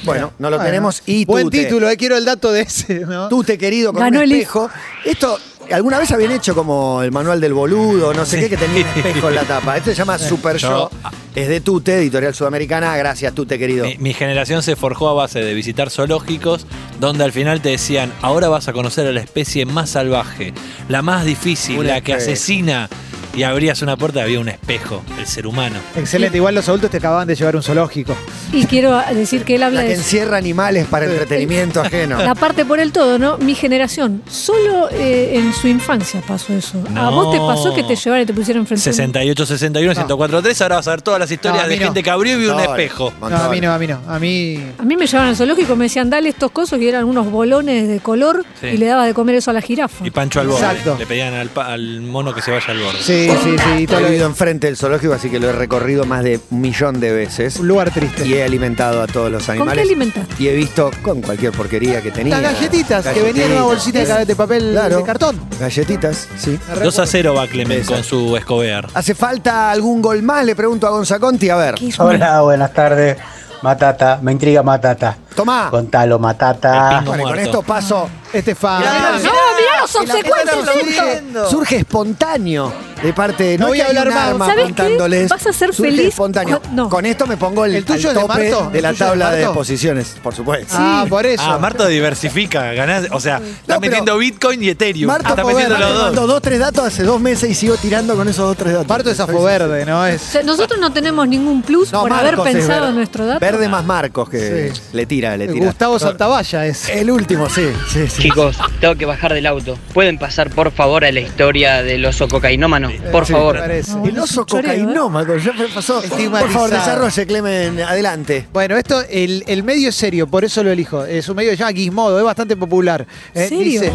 Bueno, 0.04 0.34
no 0.40 0.50
lo 0.50 0.58
Bueno. 0.58 0.70
tenemos. 0.70 1.04
Y 1.06 1.26
Buen 1.26 1.46
Tute. 1.46 1.64
título, 1.66 1.90
eh, 1.90 1.98
quiero 1.98 2.18
el 2.18 2.26
dato 2.26 2.52
de 2.52 2.62
ese, 2.62 3.02
¿no? 3.02 3.28
Tute, 3.30 3.58
querido, 3.58 3.94
con 3.94 4.02
Ganó 4.02 4.18
un 4.20 4.24
el 4.24 4.32
espejo. 4.32 4.70
Esto, 5.06 5.38
alguna 5.72 6.00
vez 6.00 6.12
habían 6.12 6.32
hecho 6.32 6.56
como 6.56 7.04
el 7.04 7.12
manual 7.12 7.40
del 7.40 7.54
boludo, 7.54 8.14
no 8.14 8.26
sé 8.26 8.40
qué, 8.40 8.50
que 8.50 8.58
tenía 8.58 8.82
un 8.84 8.88
espejo 9.06 9.30
en 9.30 9.36
la 9.36 9.44
tapa. 9.44 9.78
Esto 9.78 9.92
se 9.92 9.96
llama 9.96 10.18
Super 10.18 10.58
Yo- 10.58 10.70
Show. 10.70 11.12
Es 11.36 11.48
de 11.48 11.62
Tute, 11.62 11.96
editorial 11.98 12.34
sudamericana. 12.34 12.96
Gracias, 12.98 13.34
Tute, 13.34 13.58
querido. 13.60 13.86
Mi, 13.86 13.98
mi 14.00 14.14
generación 14.14 14.64
se 14.64 14.76
forjó 14.76 15.10
a 15.10 15.14
base 15.14 15.40
de 15.42 15.54
visitar 15.54 15.90
zoológicos, 15.90 16.66
donde 17.00 17.24
al 17.24 17.32
final 17.32 17.62
te 17.62 17.70
decían, 17.70 18.12
ahora 18.22 18.50
vas 18.50 18.68
a 18.68 18.74
conocer 18.74 19.08
a 19.08 19.12
la 19.12 19.22
especie 19.22 19.66
más 19.66 19.92
salvaje, 19.92 20.54
la 20.90 21.02
más 21.02 21.26
difícil, 21.26 21.86
la 21.86 22.02
que 22.02 22.14
asesina. 22.14 22.90
Y 23.36 23.44
abrías 23.44 23.82
una 23.82 23.96
puerta 23.96 24.20
y 24.20 24.24
había 24.24 24.40
un 24.40 24.50
espejo, 24.50 25.04
el 25.18 25.26
ser 25.26 25.48
humano. 25.48 25.78
Excelente, 25.96 26.38
igual 26.38 26.54
los 26.56 26.68
adultos 26.68 26.90
te 26.92 26.98
acababan 26.98 27.28
de 27.28 27.36
llevar 27.36 27.56
un 27.56 27.64
zoológico. 27.64 28.16
Y 28.52 28.66
quiero 28.66 29.02
decir 29.14 29.46
que 29.46 29.56
él 29.56 29.64
habla 29.64 29.82
La 29.82 29.88
que 29.88 29.94
de 29.94 29.96
encierra 30.00 30.36
animales 30.38 30.86
para 30.88 31.06
entretenimiento 31.06 31.80
ajeno. 31.82 32.22
la 32.22 32.36
parte 32.36 32.66
por 32.66 32.80
el 32.82 32.92
todo, 32.92 33.18
¿no? 33.18 33.38
Mi 33.38 33.56
generación, 33.56 34.22
solo 34.30 34.90
eh, 34.92 35.32
en 35.36 35.54
su 35.54 35.68
infancia 35.70 36.22
pasó 36.28 36.54
eso. 36.54 36.84
¿A 36.90 36.92
No. 36.92 37.12
vos 37.12 37.32
te 37.32 37.38
pasó 37.40 37.74
que 37.74 37.84
te 37.84 37.96
llevaran 37.96 38.24
y 38.24 38.26
te 38.26 38.34
pusieran 38.34 38.68
frente 38.68 38.90
a 38.90 38.92
un- 38.92 38.96
68, 38.96 39.46
61, 39.46 39.94
104, 39.96 40.42
3. 40.42 40.62
Ahora 40.62 40.76
vas 40.76 40.88
a 40.88 40.92
ver 40.92 41.02
todas 41.02 41.20
las 41.20 41.32
historias 41.32 41.60
No, 41.62 41.66
a 41.66 41.68
mí 41.70 41.76
de 41.76 41.80
no. 41.80 41.86
gente 41.86 42.04
que 42.04 42.10
abrió 42.10 42.34
y 42.36 42.40
vio 42.40 42.50
un 42.52 42.58
Montones, 42.58 42.82
espejo. 42.86 43.14
No, 43.22 43.28
a 43.38 43.50
mí 43.50 43.62
no, 43.62 43.74
a 43.74 43.80
mí 43.80 43.88
no. 43.88 44.00
A 44.08 44.20
mí. 44.20 44.60
A 44.78 44.84
mí 44.84 44.98
me 44.98 45.08
llevaban 45.08 45.30
al 45.30 45.36
zoológico 45.38 45.74
y 45.74 45.76
me 45.78 45.86
decían, 45.86 46.10
dale 46.10 46.28
estos 46.30 46.52
cosos 46.52 46.78
que 46.80 46.90
eran 46.90 47.06
unos 47.06 47.32
bolones 47.32 47.88
de 47.88 48.00
color 48.02 48.46
Sí. 48.60 48.68
y 48.68 48.78
le 48.78 48.88
daba 48.88 49.06
de 49.06 49.14
comer 49.14 49.36
eso 49.36 49.52
a 49.52 49.54
la 49.54 49.62
jirafa. 49.62 50.06
Y 50.06 50.12
Pancho 50.12 50.42
al 50.42 50.48
borde. 50.48 50.66
Exacto. 50.66 50.98
Le 51.00 51.06
pedían 51.06 51.34
al, 51.34 51.50
pa- 51.50 51.68
al 51.72 52.02
mono 52.02 52.34
que 52.34 52.42
se 52.42 52.52
vaya 52.52 52.66
al 52.68 52.80
borde. 52.80 53.00
Sí, 53.02 53.21
sí, 53.44 53.56
sí. 53.58 53.82
y 53.84 53.88
todo 53.88 54.00
He 54.00 54.04
vivido 54.06 54.26
enfrente 54.28 54.68
del 54.68 54.78
zoológico, 54.78 55.14
así 55.14 55.30
que 55.30 55.40
lo 55.40 55.50
he 55.50 55.54
recorrido 55.54 56.06
más 56.06 56.24
de 56.24 56.40
un 56.50 56.62
millón 56.62 57.00
de 57.00 57.12
veces. 57.12 57.58
Un 57.58 57.68
lugar 57.68 57.92
triste. 57.92 58.26
Y 58.26 58.34
he 58.34 58.44
alimentado 58.44 59.02
a 59.02 59.08
todos 59.08 59.32
los 59.32 59.44
¿Con 59.44 59.56
animales. 59.56 59.76
qué 59.84 59.90
alimentaste? 59.94 60.36
Y 60.44 60.48
he 60.48 60.54
visto 60.56 60.92
con 61.02 61.22
cualquier 61.22 61.52
porquería 61.52 62.02
que 62.02 62.12
tenía. 62.12 62.40
Las 62.40 62.54
galletitas, 62.54 63.06
que 63.08 63.22
venían 63.22 63.48
en 63.48 63.58
una 63.58 63.64
bolsita 63.64 64.00
de, 64.00 64.06
ca- 64.06 64.26
de 64.26 64.36
papel 64.36 64.72
Claro. 64.72 64.98
de 64.98 65.04
cartón. 65.04 65.40
Galletitas, 65.60 66.28
sí. 66.38 66.58
2 66.84 67.00
a 67.00 67.06
0 67.06 67.34
va 67.36 67.48
Clemen 67.48 67.82
Esa. 67.82 67.94
con 67.94 68.04
su 68.04 68.36
Escobear. 68.38 68.88
¿Hace 68.94 69.16
falta 69.16 69.72
algún 69.72 70.02
gol 70.02 70.22
más? 70.24 70.46
Le 70.46 70.56
pregunto 70.56 70.88
a 70.88 70.90
Gonzaconti. 70.92 71.50
A 71.50 71.56
ver. 71.58 71.76
Hola, 72.00 72.42
buenas 72.42 72.74
tardes. 72.74 73.18
Matata, 73.64 74.18
me 74.24 74.32
intriga 74.32 74.64
Matata. 74.64 75.16
Tomá. 75.36 75.68
Contalo, 75.70 76.16
El 76.16 76.22
Matata. 76.22 76.90
pingo 77.00 77.12
Bueno, 77.12 77.24
con 77.24 77.32
muerto. 77.34 77.46
esto 77.52 77.62
paso. 77.62 78.10
Este 78.34 78.56
fan. 78.56 78.80
Mirá, 78.80 79.12
No, 79.12 79.18
mirá 79.20 79.82
los 79.82 79.96
obsecuentes 79.96 81.50
surge 81.50 81.76
espontáneo 81.78 82.74
de 83.04 83.14
parte 83.14 83.44
de. 83.44 83.58
No 83.58 83.68
voy 83.68 83.82
a 83.82 83.88
hablar 83.88 84.10
más. 84.12 84.38
¿Sabés 84.38 84.56
qué? 84.56 84.62
apuntándoles. 84.64 85.30
Vas 85.30 85.48
a 85.48 85.54
ser 85.54 85.74
Surge 85.74 85.92
feliz 85.92 86.08
espontáneo. 86.10 86.62
cu- 86.62 86.68
no. 86.74 86.90
Con 86.90 87.06
esto 87.06 87.26
me 87.28 87.38
pongo 87.38 87.66
el, 87.66 87.76
¿El 87.76 87.86
tuyo 87.86 88.10
al 88.10 88.16
es 88.18 88.22
de 88.22 88.28
tope 88.28 88.52
Marto? 88.52 88.70
de 88.72 88.78
¿El 88.78 88.84
la 88.84 88.90
tuyo 88.90 88.92
es 88.92 89.00
de 89.00 89.06
tabla 89.06 89.32
de 89.32 89.42
Marto? 89.46 89.54
posiciones, 89.60 90.16
por 90.22 90.36
supuesto. 90.36 90.74
Ah, 90.78 91.06
por 91.10 91.26
eso. 91.26 91.44
Ah, 91.46 91.58
Marto 91.58 91.88
diversifica, 91.88 92.74
ganás, 92.74 93.08
o 93.12 93.20
sea, 93.20 93.38
está 93.38 93.66
pero 93.68 93.80
metiendo 93.82 94.18
Bitcoin 94.18 94.64
y 94.64 94.70
Ethereum. 94.70 95.08
Marto 95.08 95.30
está 95.30 95.42
Poder, 95.42 95.56
metiendo 95.70 95.78
Marto 95.80 96.04
los 96.06 96.16
dos. 96.16 96.28
dos, 96.28 96.42
tres 96.42 96.60
datos 96.60 96.86
hace 96.86 97.04
dos 97.04 97.20
meses 97.22 97.50
y 97.50 97.56
sigo 97.56 97.76
tirando 97.78 98.16
con 98.16 98.28
esos 98.28 98.46
dos, 98.46 98.58
tres 98.58 98.74
datos. 98.74 98.88
Parto 98.88 99.10
es 99.10 99.20
afo 99.20 99.44
verde, 99.44 99.86
¿no? 99.86 100.02
O 100.02 100.06
Es. 100.06 100.22
sea, 100.22 100.44
nosotros 100.44 100.80
no 100.80 100.92
tenemos 100.92 101.28
ningún 101.28 101.62
plus 101.62 101.92
No, 101.92 102.02
por 102.02 102.14
haber 102.14 102.38
Marcos 102.38 102.48
es 102.48 102.54
pensado 102.56 102.80
verde. 102.82 102.90
en 102.90 102.96
nuestro 102.96 103.26
dato. 103.26 103.40
Verde 103.40 103.68
más 103.70 103.84
Marcos 103.86 104.30
que 104.30 104.72
Sí. 104.74 104.82
le 104.94 105.06
tira, 105.06 105.38
le 105.38 105.48
tira. 105.48 105.66
Gustavo 105.68 105.98
Santavalla 106.00 106.66
es. 106.66 106.90
El 106.90 107.10
último, 107.12 107.50
sí, 107.50 107.68
sí, 107.92 108.08
sí. 108.08 108.22
Chicos, 108.24 108.58
tengo 108.80 108.96
que 108.96 109.06
bajar 109.06 109.34
del 109.34 109.46
auto. 109.48 109.78
¿Pueden 109.94 110.18
pasar 110.18 110.50
por 110.50 110.72
favor 110.72 111.04
a 111.06 111.12
la 111.12 111.20
historia 111.20 111.82
del 111.84 112.06
oso 112.06 112.28
cocainómano? 112.28 112.91
Por 113.12 113.26
Sí, 113.26 113.34
favor. 113.34 113.56
me 113.56 113.62
parece. 113.62 113.92
No, 113.96 114.06
El 114.06 114.20
oso 114.20 114.44
choreo, 114.46 114.72
¿eh? 114.72 114.80
cocainómaco, 114.80 115.36
ya 115.38 115.54
me 115.54 115.68
pasó. 115.68 116.02
Por 116.02 116.50
favor, 116.50 116.70
desarrolle, 116.70 117.26
Clemen, 117.26 117.82
adelante. 117.82 118.48
Bueno, 118.54 118.76
esto, 118.78 119.02
el, 119.10 119.44
el 119.48 119.64
medio 119.64 119.90
es 119.90 119.96
serio, 119.96 120.28
por 120.28 120.44
eso 120.46 120.64
lo 120.64 120.72
elijo. 120.72 121.06
Es 121.06 121.28
un 121.30 121.36
medio 121.36 121.52
que 121.52 121.58
se 121.58 121.64
llama 121.64 121.74
Gizmodo, 121.74 122.18
es 122.20 122.26
bastante 122.26 122.56
popular. 122.56 123.06
Eh, 123.34 123.48
¿Serio? 123.48 123.82
Dice, 123.82 123.92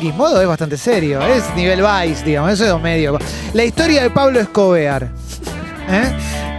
Gizmodo 0.00 0.40
es 0.40 0.46
bastante 0.48 0.76
serio, 0.76 1.20
es 1.22 1.44
nivel 1.54 1.80
Vice, 1.82 2.24
digamos, 2.24 2.52
eso 2.52 2.64
es 2.66 2.72
un 2.72 2.82
medio. 2.82 3.18
La 3.52 3.64
historia 3.64 4.02
de 4.02 4.10
Pablo 4.10 4.40
Escobar. 4.40 5.08
¿eh? 5.88 6.12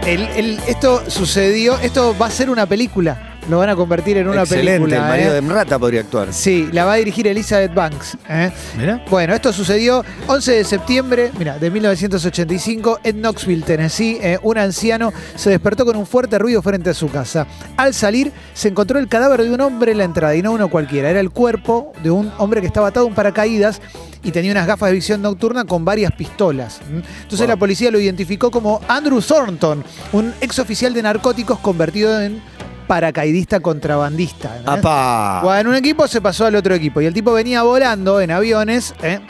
El- 0.06 0.22
el- 0.36 0.60
esto 0.68 1.02
sucedió, 1.08 1.78
esto 1.80 2.16
va 2.20 2.26
a 2.26 2.30
ser 2.30 2.48
una 2.50 2.66
película. 2.66 3.35
Lo 3.48 3.58
van 3.58 3.68
a 3.68 3.76
convertir 3.76 4.16
en 4.16 4.28
una 4.28 4.42
Excelente, 4.42 4.72
película. 4.72 4.96
el 4.96 5.02
marido 5.02 5.30
¿eh? 5.30 5.34
de 5.34 5.40
Mrata 5.40 5.78
podría 5.78 6.00
actuar. 6.00 6.32
Sí, 6.32 6.68
la 6.72 6.84
va 6.84 6.94
a 6.94 6.96
dirigir 6.96 7.26
Elizabeth 7.28 7.72
Banks. 7.72 8.16
¿eh? 8.28 8.50
Mira. 8.76 9.04
Bueno, 9.08 9.34
esto 9.34 9.52
sucedió 9.52 10.04
11 10.26 10.52
de 10.52 10.64
septiembre, 10.64 11.30
mira, 11.38 11.58
de 11.58 11.70
1985 11.70 13.00
en 13.04 13.20
Knoxville, 13.20 13.62
Tennessee. 13.62 14.18
Eh, 14.20 14.38
un 14.42 14.58
anciano 14.58 15.12
se 15.36 15.50
despertó 15.50 15.84
con 15.86 15.96
un 15.96 16.06
fuerte 16.06 16.38
ruido 16.38 16.60
frente 16.60 16.90
a 16.90 16.94
su 16.94 17.08
casa. 17.08 17.46
Al 17.76 17.94
salir, 17.94 18.32
se 18.52 18.68
encontró 18.68 18.98
el 18.98 19.06
cadáver 19.08 19.42
de 19.44 19.52
un 19.52 19.60
hombre 19.60 19.92
en 19.92 19.98
la 19.98 20.04
entrada 20.04 20.34
y 20.34 20.42
no 20.42 20.52
uno 20.52 20.68
cualquiera. 20.68 21.10
Era 21.10 21.20
el 21.20 21.30
cuerpo 21.30 21.92
de 22.02 22.10
un 22.10 22.32
hombre 22.38 22.60
que 22.60 22.66
estaba 22.66 22.88
atado 22.88 23.06
a 23.06 23.08
un 23.08 23.14
paracaídas 23.14 23.80
y 24.24 24.32
tenía 24.32 24.50
unas 24.50 24.66
gafas 24.66 24.88
de 24.88 24.94
visión 24.96 25.22
nocturna 25.22 25.64
con 25.64 25.84
varias 25.84 26.10
pistolas. 26.12 26.80
Entonces 27.22 27.46
la 27.46 27.56
policía 27.56 27.92
lo 27.92 28.00
identificó 28.00 28.50
como 28.50 28.80
Andrew 28.88 29.20
Thornton, 29.20 29.84
un 30.12 30.34
ex 30.40 30.58
oficial 30.58 30.92
de 30.92 31.02
narcóticos 31.02 31.60
convertido 31.60 32.20
en 32.20 32.42
paracaidista 32.86 33.60
contrabandista. 33.60 34.56
¿eh? 34.58 34.62
¡Apa! 34.66 35.40
Bueno, 35.42 35.60
en 35.60 35.66
un 35.68 35.74
equipo 35.74 36.06
se 36.08 36.20
pasó 36.20 36.46
al 36.46 36.54
otro 36.54 36.74
equipo 36.74 37.00
y 37.00 37.06
el 37.06 37.14
tipo 37.14 37.32
venía 37.32 37.62
volando 37.62 38.20
en 38.20 38.30
aviones, 38.30 38.94
¿eh? 39.02 39.20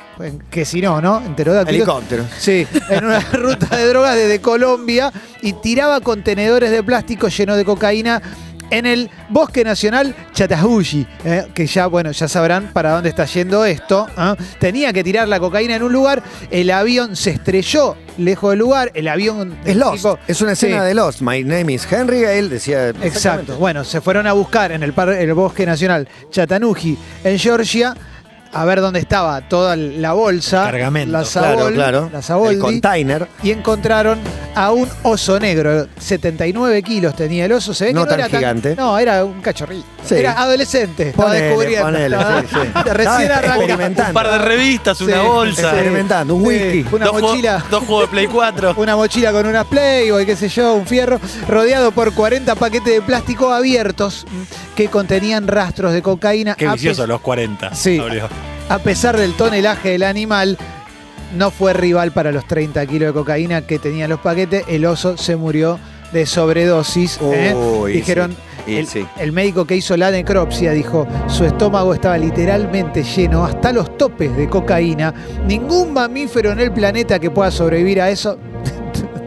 que 0.50 0.64
si 0.64 0.80
no, 0.80 1.00
¿no? 1.00 1.22
En 1.24 1.34
pterodáctilos. 1.34 1.88
Helicóptero. 1.88 2.24
Sí, 2.38 2.66
en 2.90 3.04
una 3.04 3.20
ruta 3.32 3.76
de 3.76 3.88
drogas 3.88 4.14
desde 4.14 4.40
Colombia 4.40 5.12
y 5.42 5.52
tiraba 5.54 6.00
contenedores 6.00 6.70
de 6.70 6.82
plástico 6.82 7.28
llenos 7.28 7.56
de 7.56 7.64
cocaína 7.64 8.22
En 8.70 8.84
el 8.86 9.10
Bosque 9.28 9.62
Nacional 9.64 10.14
Chattahoochee, 10.32 11.06
eh, 11.24 11.46
que 11.54 11.66
ya, 11.66 11.86
bueno, 11.86 12.10
ya 12.12 12.26
sabrán 12.28 12.70
para 12.72 12.90
dónde 12.92 13.08
está 13.10 13.24
yendo 13.24 13.64
esto. 13.64 14.06
¿ah? 14.16 14.36
Tenía 14.58 14.92
que 14.92 15.04
tirar 15.04 15.28
la 15.28 15.38
cocaína 15.38 15.76
en 15.76 15.82
un 15.82 15.92
lugar, 15.92 16.22
el 16.50 16.70
avión 16.70 17.14
se 17.16 17.30
estrelló 17.30 17.96
lejos 18.18 18.50
del 18.50 18.58
lugar, 18.58 18.90
el 18.94 19.08
avión... 19.08 19.56
Es 19.64 19.76
Lost. 19.76 19.96
tipo- 19.96 20.18
Es 20.26 20.40
una 20.40 20.52
escena 20.52 20.80
Sí. 20.80 20.86
de 20.86 20.94
Lost. 20.94 21.20
My 21.20 21.44
name 21.44 21.72
is 21.72 21.86
Henry. 21.90 22.24
Él 22.24 22.48
decía. 22.48 22.88
Exacto. 22.88 23.56
Bueno, 23.56 23.84
se 23.84 24.00
fueron 24.00 24.26
a 24.26 24.32
buscar 24.32 24.72
en 24.72 24.82
el, 24.82 24.92
par- 24.92 25.10
el 25.10 25.32
Bosque 25.34 25.64
Nacional 25.66 26.08
Chattanooga, 26.30 26.80
en 27.24 27.38
Georgia, 27.38 27.94
a 28.52 28.64
ver 28.64 28.80
dónde 28.80 29.00
estaba 29.00 29.40
toda 29.42 29.76
la 29.76 30.12
bolsa. 30.12 30.64
Cargamento. 30.64 31.12
La 31.12 31.22
Claro, 31.24 31.56
Sabol, 31.58 31.74
claro. 31.74 32.10
La 32.12 32.22
Saboldi, 32.22 32.54
El 32.54 32.60
container. 32.60 33.28
y 33.42 33.50
encontraron 33.50 34.18
a 34.54 34.70
un 34.72 34.88
oso 35.02 35.38
negro. 35.38 35.86
79 35.98 36.82
kilos 36.82 37.14
tenía 37.14 37.44
el 37.44 37.52
oso. 37.52 37.74
Se 37.74 37.86
ve 37.86 37.92
No 37.92 38.04
que 38.04 38.10
no 38.10 38.10
tan 38.16 38.20
era 38.20 38.38
gigante. 38.38 38.74
no, 38.76 38.98
era 38.98 39.24
un 39.24 39.40
cachorrito. 39.42 39.84
Sí. 40.04 40.14
Era 40.14 40.32
adolescente. 40.40 41.08
Estaba 41.08 41.28
Ponele, 41.28 41.46
descubriendo. 41.46 41.84
ponele, 41.86 42.16
estaba- 42.16 42.40
sí, 42.40 42.46
sí. 42.52 42.90
Recién 42.92 43.30
experimentando. 43.32 44.08
Un 44.10 44.14
par 44.14 44.30
de 44.30 44.38
revistas, 44.38 45.00
una 45.00 45.22
bolsa. 45.22 45.62
Experimentando, 45.72 46.34
un 46.36 46.42
Sí, 46.42 46.48
whisky. 46.48 46.86
Una 46.94 47.06
dos, 47.06 47.20
mochila. 47.20 47.64
dos 47.70 47.84
juegos 47.84 48.02
de 48.04 48.08
Play 48.08 48.26
4. 48.28 48.74
Una 48.78 48.96
mochila 48.96 49.32
con 49.32 49.46
unas 49.46 49.66
Playboy, 49.66 50.24
qué 50.24 50.36
sé 50.36 50.48
yo, 50.48 50.74
un 50.74 50.86
fierro, 50.86 51.18
rodeado 51.48 51.90
por 51.92 52.12
40 52.14 52.54
paquetes 52.54 52.94
de 52.94 53.02
plástico 53.02 53.52
abiertos 53.52 54.26
que 54.76 54.88
contenían 54.88 55.48
rastros 55.48 55.92
de 55.92 56.02
cocaína. 56.02 56.54
Qué 56.54 56.68
vicioso, 56.68 57.06
los 57.06 57.20
40. 57.20 57.74
Sí. 57.74 57.98
abrió. 57.98 58.28
A 58.68 58.80
pesar 58.80 59.16
del 59.16 59.34
tonelaje 59.34 59.90
del 59.90 60.02
animal, 60.02 60.58
no 61.36 61.52
fue 61.52 61.72
rival 61.72 62.10
para 62.10 62.32
los 62.32 62.48
30 62.48 62.84
kilos 62.86 63.08
de 63.08 63.12
cocaína 63.12 63.62
que 63.62 63.78
tenían 63.78 64.10
los 64.10 64.18
paquetes. 64.18 64.64
El 64.66 64.86
oso 64.86 65.16
se 65.16 65.36
murió 65.36 65.78
de 66.12 66.26
sobredosis. 66.26 67.20
¿eh? 67.22 67.54
Dijeron, 67.86 68.34
sí. 68.66 68.76
El, 68.76 68.86
sí. 68.88 69.06
el 69.20 69.30
médico 69.30 69.66
que 69.66 69.76
hizo 69.76 69.96
la 69.96 70.10
necropsia 70.10 70.72
dijo, 70.72 71.06
su 71.28 71.44
estómago 71.44 71.94
estaba 71.94 72.18
literalmente 72.18 73.04
lleno 73.04 73.44
hasta 73.44 73.70
los 73.70 73.96
topes 73.96 74.36
de 74.36 74.48
cocaína. 74.48 75.14
Ningún 75.46 75.92
mamífero 75.92 76.50
en 76.50 76.58
el 76.58 76.72
planeta 76.72 77.20
que 77.20 77.30
pueda 77.30 77.52
sobrevivir 77.52 78.00
a 78.00 78.10
eso. 78.10 78.36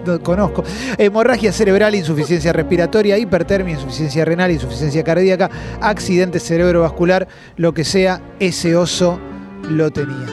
No 0.06 0.24
conozco. 0.24 0.64
Hemorragia 0.98 1.52
cerebral, 1.52 1.94
insuficiencia 1.94 2.54
respiratoria, 2.54 3.18
hipertermia, 3.18 3.76
insuficiencia 3.76 4.24
renal, 4.24 4.50
insuficiencia 4.50 5.04
cardíaca, 5.04 5.50
accidente 5.82 6.40
cerebrovascular, 6.40 7.28
lo 7.58 7.74
que 7.74 7.84
sea, 7.84 8.22
ese 8.40 8.78
oso 8.78 9.20
lo 9.64 9.92
tenía. 9.92 10.28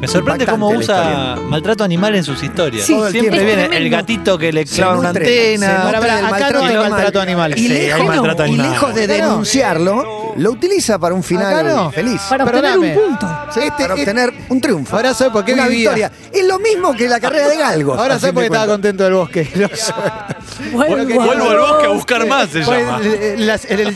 Me 0.00 0.08
sorprende 0.08 0.44
cómo 0.44 0.68
usa 0.68 1.36
maltrato 1.48 1.82
animal 1.82 2.14
en 2.14 2.24
sus 2.24 2.42
historias. 2.42 2.84
Sí, 2.84 2.94
Siempre 3.10 3.42
viene 3.42 3.74
el 3.74 3.88
gatito 3.88 4.36
que 4.36 4.52
le 4.52 4.66
clava 4.66 4.98
una 4.98 5.08
antena. 5.10 5.88
acá 5.88 6.00
no 6.00 6.30
maltrato 6.30 6.58
hay 6.58 6.64
animal. 6.66 6.90
maltrato 6.90 7.20
animal. 7.22 7.58
Y 7.58 7.68
lejos, 7.68 8.00
hay 8.00 8.06
maltrato 8.08 8.42
y 8.42 8.48
animal. 8.50 8.70
lejos 8.70 8.94
de 8.94 9.06
denunciarlo, 9.06 10.34
lo 10.36 10.50
utiliza 10.50 10.98
para 10.98 11.14
un 11.14 11.22
final 11.22 11.66
no. 11.66 11.90
feliz. 11.90 12.20
Para 12.28 12.44
obtener 12.44 12.62
Perdóname. 12.72 12.96
un 12.98 13.02
punto. 13.08 13.28
Sí, 13.54 13.60
para 13.78 13.94
obtener 13.94 14.34
un 14.50 14.60
triunfo. 14.60 14.96
Ahora 14.96 15.14
sabe 15.14 15.30
por 15.30 15.44
qué 15.44 15.54
Una 15.54 15.68
vivía. 15.68 15.94
victoria. 15.94 16.12
Es 16.30 16.44
lo 16.46 16.58
mismo 16.58 16.92
que 16.92 17.08
la 17.08 17.20
carrera 17.20 17.48
de 17.48 17.56
galgos. 17.56 17.98
Ahora 17.98 18.18
fin 18.18 18.34
por 18.34 18.42
qué 18.42 18.46
estaba 18.46 18.66
contento 18.66 19.04
del 19.04 19.14
bosque. 19.14 19.48
Vuelvo, 20.72 21.14
Vuelvo 21.24 21.50
al 21.50 21.58
bosque 21.58 21.84
a 21.86 21.88
buscar 21.88 22.26
más, 22.26 22.48
se 22.50 22.60
Pues, 22.62 22.80
llama. 22.86 23.00
eh, 23.02 23.34
las- 23.38 23.64
en 23.64 23.80
el, 23.80 23.86
el- 23.88 23.94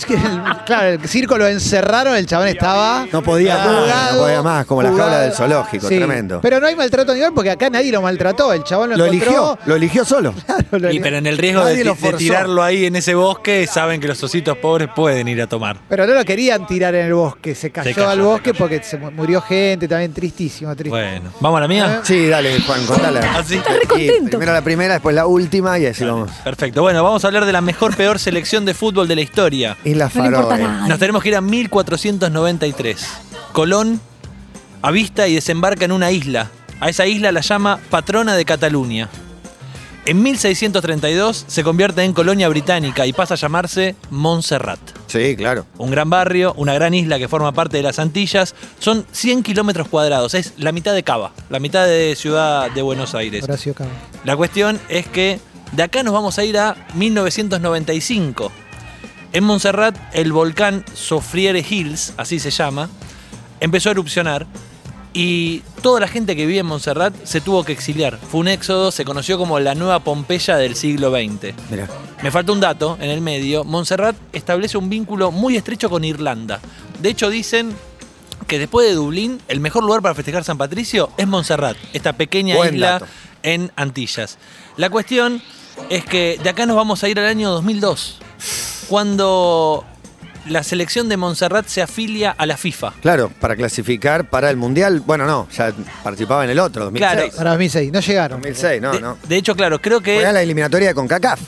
claro, 0.67 0.88
el 0.88 1.09
circo 1.09 1.38
lo 1.38 1.47
encerraron, 1.47 2.17
el 2.17 2.27
chabón 2.27 2.49
estaba. 2.49 3.07
No 3.12 3.23
podía 3.23 3.57
más, 3.57 3.67
jugado, 3.67 4.17
no 4.17 4.23
podía 4.23 4.43
más, 4.43 4.67
como 4.67 4.83
la 4.83 4.88
jaula 4.91 5.21
del 5.21 5.33
zoológico, 5.33 5.88
Sí, 5.88 5.97
tremendo. 5.97 6.41
Pero 6.41 6.61
no 6.61 6.67
hay 6.67 6.77
maltrato 6.77 7.12
animal 7.12 7.33
porque 7.35 7.50
acá 7.50 7.71
nadie 7.71 7.91
lo 7.93 8.03
maltrató. 8.03 8.53
El 8.53 8.65
chabón 8.65 8.91
lo, 8.91 8.97
Lo 8.97 9.05
encontró. 9.07 9.27
eligió, 9.29 9.59
lo 9.67 9.77
eligió 9.77 10.05
solo. 10.05 10.35
Claro, 10.49 10.65
lo 10.73 10.79
Y, 10.79 10.91
eligió. 10.91 11.03
pero 11.03 11.17
en 11.19 11.27
el 11.27 11.38
riesgo 11.38 11.62
Nadie 11.65 11.77
de, 11.79 11.85
de 11.85 11.95
forzó. 11.95 12.17
tirarlo 12.19 12.62
ahí 12.62 12.87
en 12.87 12.97
ese 12.97 13.15
bosque, 13.15 13.67
saben 13.67 14.00
que 14.00 14.09
los 14.09 14.23
ositos 14.23 14.57
pobres 14.59 14.88
pueden 14.95 15.29
ir 15.29 15.41
a 15.43 15.47
tomar. 15.47 15.79
Pero 15.88 16.07
no 16.07 16.15
lo 16.15 16.25
querían 16.25 16.67
tirar 16.67 16.95
en 16.95 17.07
el 17.07 17.15
bosque. 17.15 17.55
Se 17.55 17.71
cayó, 17.71 17.95
cayó, 17.95 18.09
al 18.09 18.17
se 18.19 18.23
bosque 18.23 18.50
cayó. 18.53 18.59
porque 18.59 18.83
se 18.83 18.97
mu- 18.99 19.11
murió 19.11 19.41
gente 19.41 19.87
también. 19.88 20.12
Tristísimo, 20.12 20.75
triste. 20.75 20.91
Bueno, 20.91 21.31
¿vamos 21.41 21.59
a 21.59 21.61
la 21.62 21.69
mía? 21.69 22.00
Sí, 22.03 22.27
dale, 22.29 22.61
Juan, 22.61 22.85
contala. 22.87 23.21
¿Ah, 23.37 23.43
sí? 23.47 23.57
Estás 23.57 23.77
re 23.77 23.87
contento. 23.87 24.31
Primero 24.38 24.53
la 24.53 24.62
primera, 24.62 24.93
después 24.95 25.15
la 25.15 25.27
última 25.27 25.79
y 25.79 25.87
así 25.87 26.05
vamos. 26.05 26.31
Perfecto. 26.59 26.83
Bueno, 26.83 27.05
vamos 27.05 27.23
a 27.23 27.29
hablar 27.29 27.47
de 27.47 27.53
la 27.53 27.61
mejor, 27.61 27.97
peor 27.97 28.19
selección 28.19 28.65
de 28.65 28.75
fútbol 28.75 29.07
de 29.07 29.15
la 29.15 29.21
historia. 29.21 29.77
Faroe. 30.11 30.59
nada. 30.59 30.88
Nos 30.88 30.99
tenemos 30.99 31.23
que 31.23 31.29
ir 31.29 31.37
a 31.37 31.41
1493. 31.41 33.09
Colón 33.53 34.00
avista 34.83 35.29
y 35.29 35.37
desembarca 35.37 35.85
en 35.85 35.93
una 35.93 36.11
isla. 36.11 36.50
A 36.81 36.88
esa 36.88 37.07
isla 37.07 37.31
la 37.31 37.43
llama 37.43 37.79
Patrona 37.91 38.35
de 38.35 38.45
Cataluña. 38.45 39.09
En 40.05 40.21
1632 40.21 41.45
se 41.47 41.62
convierte 41.62 42.03
en 42.03 42.12
colonia 42.12 42.49
británica 42.49 43.07
y 43.07 43.12
pasa 43.12 43.35
a 43.35 43.37
llamarse 43.37 43.95
Montserrat. 44.11 44.81
Sí, 45.07 45.37
claro. 45.37 45.65
Un 45.77 45.93
gran 45.93 46.11
barrio, 46.11 46.55
una 46.57 46.75
gran 46.75 46.93
isla 46.93 47.21
que 47.21 47.29
forma 47.29 47.53
parte 47.53 47.77
de 47.77 47.85
las 47.85 48.00
Antillas. 48.00 48.57
Son 48.81 49.07
100 49.12 49.45
kilómetros 49.45 49.87
cuadrados, 49.87 50.35
es 50.35 50.55
la 50.57 50.73
mitad 50.73 50.93
de 50.93 51.05
Cava, 51.05 51.31
la 51.50 51.61
mitad 51.61 51.87
de 51.87 52.17
Ciudad 52.17 52.69
de 52.69 52.83
Buenos 52.83 53.15
Aires. 53.15 53.45
Horacio 53.45 53.75
Cabo. 53.75 53.91
La 54.25 54.37
cuestión 54.37 54.81
es 54.88 55.07
que 55.07 55.38
de 55.73 55.83
acá 55.83 56.03
nos 56.03 56.15
vamos 56.15 56.39
a 56.39 56.45
ir 56.45 56.59
a 56.59 56.77
1995. 56.95 58.51
En 59.33 59.45
Montserrat, 59.45 59.97
el 60.15 60.33
volcán 60.33 60.85
Sofriere 60.95 61.65
Hills, 61.69 62.15
así 62.17 62.39
se 62.39 62.51
llama, 62.51 62.89
empezó 63.61 63.91
a 63.91 63.93
erupcionar 63.93 64.47
y 65.13 65.61
toda 65.83 66.01
la 66.01 66.09
gente 66.09 66.37
que 66.37 66.47
vivía 66.47 66.61
en 66.61 66.67
Montserrat 66.67 67.15
se 67.25 67.41
tuvo 67.41 67.65
que 67.65 67.73
exiliar. 67.73 68.19
Fue 68.31 68.41
un 68.41 68.49
éxodo, 68.49 68.91
se 68.91 69.05
conoció 69.05 69.37
como 69.37 69.59
la 69.59 69.75
nueva 69.75 70.01
Pompeya 70.01 70.57
del 70.57 70.77
siglo 70.77 71.11
XX. 71.11 71.55
Mira. 71.71 71.89
Me 72.23 72.31
falta 72.31 72.53
un 72.53 72.61
dato 72.61 72.97
en 73.01 73.11
el 73.11 73.21
medio. 73.21 73.65
Montserrat 73.65 74.17
establece 74.33 74.79
un 74.79 74.89
vínculo 74.89 75.31
muy 75.31 75.57
estrecho 75.57 75.91
con 75.91 76.05
Irlanda. 76.05 76.61
De 77.01 77.11
hecho, 77.11 77.31
dicen 77.31 77.75
que 78.47 78.59
después 78.59 78.89
de 78.89 78.95
Dublín, 78.95 79.41
el 79.49 79.61
mejor 79.61 79.85
lugar 79.85 80.03
para 80.03 80.15
festejar 80.15 80.45
San 80.45 80.59
Patricio 80.59 81.11
es 81.17 81.27
Montserrat, 81.27 81.77
esta 81.93 82.15
pequeña 82.15 82.57
Buen 82.57 82.75
isla 82.75 82.91
dato. 82.93 83.07
en 83.43 83.71
Antillas. 83.77 84.39
La 84.77 84.89
cuestión 84.91 85.43
es 85.89 86.05
que 86.05 86.39
de 86.43 86.51
acá 86.51 86.67
nos 86.67 86.77
vamos 86.77 87.03
a 87.03 87.09
ir 87.09 87.19
al 87.19 87.27
año 87.27 87.51
2002, 87.51 88.19
cuando 88.89 89.85
la 90.49 90.62
selección 90.62 91.09
de 91.09 91.17
Montserrat 91.17 91.67
se 91.67 91.83
afilia 91.83 92.31
a 92.31 92.47
la 92.47 92.57
FIFA. 92.57 92.93
Claro, 93.00 93.31
para 93.40 93.57
clasificar 93.57 94.28
para 94.28 94.50
el 94.50 94.57
Mundial. 94.57 95.00
Bueno, 95.00 95.26
no, 95.26 95.49
ya 95.57 95.73
participaba 96.02 96.45
en 96.45 96.50
el 96.50 96.59
otro, 96.59 96.85
2006. 96.85 97.12
Claro. 97.14 97.37
Para 97.37 97.50
2006. 97.50 97.93
No 97.93 98.00
llegaron. 98.00 98.40
2006, 98.40 98.83
no, 98.83 98.93
de, 98.93 99.00
no. 99.00 99.19
de 99.26 99.37
hecho, 99.37 99.55
claro, 99.55 99.81
creo 99.81 100.00
que 100.00 100.17
Fue 100.17 100.26
a 100.26 100.33
la 100.33 100.43
eliminatoria 100.43 100.95
con 100.95 101.07
CACAF. 101.09 101.40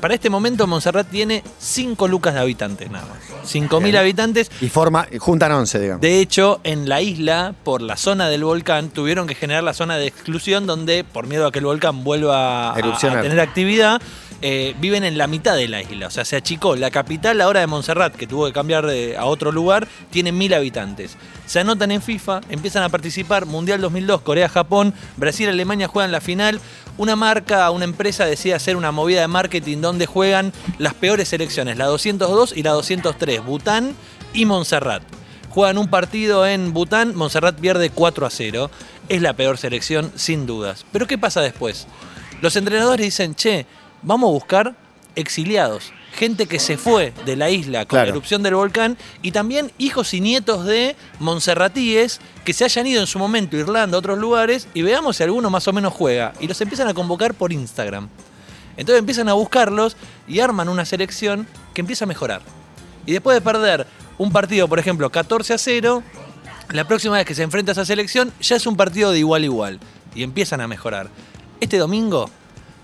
para 0.00 0.14
este 0.14 0.28
momento 0.28 0.66
Montserrat 0.66 1.08
tiene 1.08 1.42
5 1.58 2.08
lucas 2.08 2.34
de 2.34 2.40
habitantes 2.40 2.90
nada 2.90 3.06
más. 3.06 3.18
5.000 3.50 3.82
Bien. 3.82 3.96
habitantes. 3.96 4.50
Y 4.60 4.68
forma, 4.68 5.06
juntan 5.18 5.50
11, 5.52 5.80
digamos. 5.80 6.00
De 6.00 6.20
hecho, 6.20 6.60
en 6.64 6.88
la 6.88 7.00
isla, 7.00 7.54
por 7.64 7.80
la 7.82 7.96
zona 7.96 8.28
del 8.28 8.44
volcán, 8.44 8.90
tuvieron 8.90 9.26
que 9.26 9.34
generar 9.34 9.64
la 9.64 9.74
zona 9.74 9.96
de 9.96 10.06
exclusión 10.06 10.66
donde, 10.66 11.04
por 11.04 11.26
miedo 11.26 11.46
a 11.46 11.52
que 11.52 11.58
el 11.58 11.64
volcán 11.64 12.04
vuelva 12.04 12.74
a, 12.74 12.78
Erupcionar. 12.78 13.18
a 13.18 13.22
tener 13.22 13.40
actividad, 13.40 14.00
eh, 14.42 14.74
viven 14.80 15.04
en 15.04 15.16
la 15.16 15.26
mitad 15.28 15.56
de 15.56 15.68
la 15.68 15.80
isla. 15.80 16.08
O 16.08 16.10
sea, 16.10 16.24
se 16.24 16.36
achicó. 16.36 16.76
La 16.76 16.90
capital, 16.90 17.40
ahora 17.40 17.60
de 17.60 17.66
Montserrat, 17.68 18.14
que 18.16 18.26
tuvo 18.26 18.46
que 18.46 18.52
cambiar 18.52 18.86
a 19.16 19.24
otro 19.24 19.52
lugar, 19.52 19.86
tiene 20.10 20.32
mil 20.32 20.52
habitantes. 20.52 21.16
Se 21.46 21.60
anotan 21.60 21.90
en 21.92 22.02
FIFA, 22.02 22.40
empiezan 22.48 22.82
a 22.82 22.88
participar. 22.88 23.46
Mundial 23.46 23.80
2002, 23.80 24.22
Corea-Japón, 24.22 24.94
Brasil-Alemania 25.16 25.88
juegan 25.88 26.12
la 26.12 26.20
final. 26.20 26.60
Una 26.98 27.16
marca, 27.16 27.70
una 27.70 27.84
empresa 27.84 28.26
decide 28.26 28.54
hacer 28.54 28.76
una 28.76 28.92
movida 28.92 29.22
de 29.22 29.28
marketing 29.28 29.78
donde 29.78 30.06
juegan 30.06 30.52
las 30.78 30.94
peores 30.94 31.28
selecciones, 31.28 31.78
la 31.78 31.86
202 31.86 32.54
y 32.56 32.62
la 32.62 32.72
203, 32.72 33.44
Bután 33.44 33.94
y 34.34 34.44
Montserrat. 34.44 35.02
Juegan 35.50 35.78
un 35.78 35.88
partido 35.88 36.46
en 36.46 36.72
Bután, 36.72 37.14
Montserrat 37.14 37.58
pierde 37.58 37.90
4 37.90 38.26
a 38.26 38.30
0. 38.30 38.70
Es 39.08 39.20
la 39.20 39.34
peor 39.34 39.58
selección, 39.58 40.12
sin 40.16 40.46
dudas. 40.46 40.86
Pero 40.92 41.06
¿qué 41.06 41.18
pasa 41.18 41.40
después? 41.42 41.86
Los 42.40 42.56
entrenadores 42.56 43.04
dicen, 43.04 43.34
che, 43.34 43.66
vamos 44.02 44.28
a 44.28 44.32
buscar 44.32 44.74
exiliados. 45.14 45.92
Gente 46.14 46.46
que 46.46 46.58
se 46.58 46.76
fue 46.76 47.12
de 47.24 47.36
la 47.36 47.48
isla 47.50 47.80
con 47.80 47.96
Claro. 47.96 48.04
la 48.06 48.10
erupción 48.10 48.42
del 48.42 48.54
volcán 48.54 48.98
y 49.22 49.32
también 49.32 49.72
hijos 49.78 50.12
y 50.12 50.20
nietos 50.20 50.64
de 50.66 50.94
monserratíes 51.18 52.20
que 52.44 52.52
se 52.52 52.64
hayan 52.64 52.86
ido 52.86 53.00
en 53.00 53.06
su 53.06 53.18
momento 53.18 53.56
a 53.56 53.60
Irlanda, 53.60 53.96
a 53.96 53.98
otros 53.98 54.18
lugares, 54.18 54.68
y 54.74 54.82
veamos 54.82 55.16
si 55.16 55.22
alguno 55.22 55.48
más 55.50 55.66
o 55.68 55.72
menos 55.72 55.92
juega. 55.92 56.32
Y 56.40 56.46
los 56.48 56.60
empiezan 56.60 56.88
a 56.88 56.94
convocar 56.94 57.34
por 57.34 57.52
Instagram. 57.52 58.08
Entonces 58.76 58.98
empiezan 59.00 59.28
a 59.28 59.32
buscarlos 59.34 59.96
y 60.28 60.40
arman 60.40 60.68
una 60.68 60.84
selección 60.84 61.46
que 61.74 61.80
empieza 61.80 62.04
a 62.04 62.08
mejorar. 62.08 62.42
Y 63.06 63.12
después 63.12 63.34
de 63.34 63.40
perder 63.40 63.86
un 64.18 64.32
partido, 64.32 64.68
por 64.68 64.78
ejemplo, 64.78 65.10
14 65.10 65.54
a 65.54 65.58
0, 65.58 66.02
la 66.70 66.86
próxima 66.86 67.16
vez 67.16 67.26
que 67.26 67.34
se 67.34 67.42
enfrenta 67.42 67.72
a 67.72 67.74
esa 67.74 67.84
selección 67.84 68.32
ya 68.40 68.56
es 68.56 68.66
un 68.66 68.76
partido 68.76 69.10
de 69.12 69.18
igual 69.18 69.42
a 69.42 69.46
igual. 69.46 69.80
Y 70.14 70.22
empiezan 70.22 70.60
a 70.60 70.68
mejorar. 70.68 71.08
Este 71.60 71.78
domingo, 71.78 72.30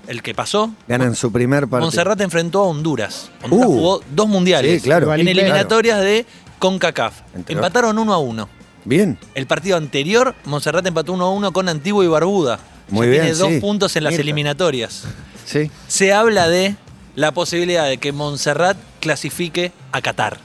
el 0.08 0.22
que 0.22 0.34
pasó, 0.34 0.70
Ganan 0.88 1.14
su 1.14 1.30
primer 1.30 1.62
partido. 1.68 1.82
Montserrat 1.82 2.20
enfrentó 2.20 2.60
a 2.60 2.68
Honduras. 2.68 3.30
Honduras 3.44 3.68
Uh. 3.68 3.72
jugó 3.72 4.00
dos 4.10 4.26
mundiales 4.28 4.80
Sí, 4.80 4.84
claro. 4.84 5.12
en 5.14 5.20
eliminatorias 5.28 6.00
de 6.00 6.26
CONCACAF. 6.58 7.20
Entre- 7.34 7.54
Empataron 7.54 7.98
1 7.98 8.12
a 8.12 8.18
1. 8.18 8.48
Bien. 8.84 9.18
El 9.34 9.46
partido 9.46 9.76
anterior, 9.76 10.34
Montserrat 10.44 10.86
empató 10.86 11.12
1 11.12 11.24
a 11.26 11.30
1 11.30 11.52
con 11.52 11.68
Antigua 11.68 12.04
y 12.04 12.08
Barbuda. 12.08 12.58
Muy 12.88 13.06
Ya 13.06 13.10
bien, 13.10 13.22
Tiene 13.24 13.38
dos 13.38 13.48
sí. 13.50 13.60
puntos 13.60 13.94
en 13.96 14.04
las 14.04 14.12
Mirta. 14.12 14.22
eliminatorias. 14.22 15.04
Sí. 15.44 15.70
Se 15.88 16.12
habla 16.12 16.48
de 16.48 16.74
la 17.14 17.32
posibilidad 17.32 17.86
de 17.86 17.98
que 17.98 18.12
Montserrat 18.12 18.76
clasifique 19.00 19.72
a 19.92 20.00
Qatar. 20.00 20.38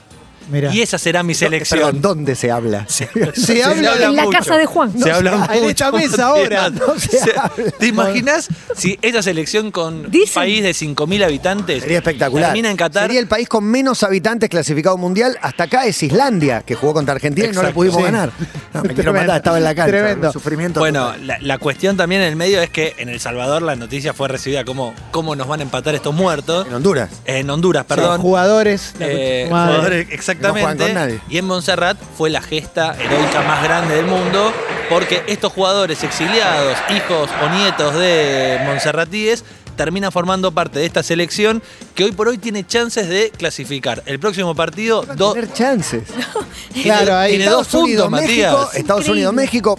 Mirá. 0.50 0.72
Y 0.74 0.82
esa 0.82 0.98
será 0.98 1.22
mi 1.22 1.34
selección. 1.34 1.80
Perdón, 1.80 2.00
¿Dónde 2.02 2.34
se 2.34 2.50
habla? 2.50 2.86
Se 2.88 3.62
habla 3.64 3.94
En 3.94 4.16
la 4.16 4.22
mucho. 4.24 4.38
casa 4.38 4.56
de 4.56 4.66
Juan. 4.66 4.92
Se 4.98 5.10
habla 5.10 5.32
en 5.52 5.60
mucho. 5.62 5.68
esta 5.68 5.92
mesa 5.92 6.26
ahora, 6.26 6.70
no 6.70 6.98
se 6.98 7.18
Se- 7.18 7.38
habla. 7.38 7.70
¿Te 7.78 7.86
imaginas 7.86 8.48
si 8.76 8.98
esa 9.02 9.22
selección 9.22 9.70
con 9.70 10.06
un 10.06 10.12
país 10.34 10.62
de 10.62 10.70
5.000 10.72 11.24
habitantes 11.24 11.82
Sería 11.82 11.98
espectacular. 11.98 12.46
termina 12.50 12.70
en 12.70 12.76
Qatar? 12.76 13.04
Sería 13.04 13.20
el 13.20 13.26
país 13.28 13.48
con 13.48 13.64
menos 13.64 14.02
habitantes 14.02 14.48
clasificado 14.48 14.96
mundial. 14.96 15.38
Hasta 15.42 15.64
acá 15.64 15.86
es 15.86 16.02
Islandia, 16.02 16.62
que 16.62 16.74
jugó 16.74 16.94
contra 16.94 17.14
Argentina 17.14 17.46
y 17.48 17.50
no 17.52 17.60
Exacto. 17.60 17.74
pudimos 17.74 17.96
Sí. 17.98 18.02
ganar. 18.04 18.30
No, 18.74 18.82
me 18.82 18.92
quiero 18.92 19.12
matar, 19.12 19.36
estaba 19.36 19.56
en 19.58 19.62
la 19.64 19.72
cancha. 19.74 19.92
Tremendo. 19.92 20.32
Sufrimiento 20.32 20.80
Bueno, 20.80 21.14
la, 21.22 21.38
la 21.40 21.58
cuestión 21.58 21.96
también 21.96 22.22
en 22.22 22.28
el 22.28 22.34
medio 22.36 22.60
es 22.60 22.70
que 22.70 22.94
en 22.98 23.08
El 23.08 23.20
Salvador 23.20 23.62
la 23.62 23.76
noticia 23.76 24.12
fue 24.14 24.26
recibida 24.26 24.64
como 24.64 24.92
cómo 25.12 25.36
nos 25.36 25.46
van 25.46 25.60
a 25.60 25.62
empatar 25.62 25.94
estos 25.94 26.12
muertos. 26.12 26.66
En 26.66 26.74
Honduras. 26.74 27.08
En 27.24 27.48
Honduras, 27.50 27.84
perdón. 27.84 28.20
Jugadores. 28.20 28.94
la 28.98 29.06
Eh, 29.08 29.44
jugadores, 29.48 30.08
No 30.08 30.12
exactamente. 30.36 30.60
juegan 30.62 30.78
con 30.78 30.94
nadie. 30.94 31.20
y 31.28 31.38
en 31.38 31.44
Montserrat 31.46 31.96
fue 32.16 32.30
la 32.30 32.40
gesta 32.42 32.94
heroica 33.00 33.42
más 33.42 33.62
grande 33.62 33.96
del 33.96 34.06
mundo, 34.06 34.52
porque 34.88 35.22
estos 35.26 35.52
jugadores 35.52 36.02
exiliados, 36.04 36.76
hijos 36.90 37.28
o 37.42 37.48
nietos 37.50 37.94
de 37.94 38.60
monserratíes, 38.66 39.44
terminan 39.76 40.12
formando 40.12 40.52
parte 40.52 40.78
de 40.78 40.86
esta 40.86 41.02
selección 41.02 41.60
que 41.96 42.04
hoy 42.04 42.12
por 42.12 42.28
hoy 42.28 42.38
tiene 42.38 42.64
chances 42.64 43.08
de 43.08 43.30
clasificar. 43.36 44.02
El 44.06 44.20
próximo 44.20 44.54
partido, 44.54 45.04
Va 45.04 45.14
a 45.14 45.16
do- 45.16 45.32
tener 45.32 45.52
chances. 45.52 46.02
Claro, 46.82 47.16
ahí. 47.16 47.30
tiene 47.36 47.46
dos 47.50 47.72
Unidos, 47.74 48.04
puntos, 48.06 48.20
México, 48.20 48.50
Matías. 48.52 48.74
Estados. 48.76 49.08
Unidos, 49.08 49.32
México, 49.34 49.78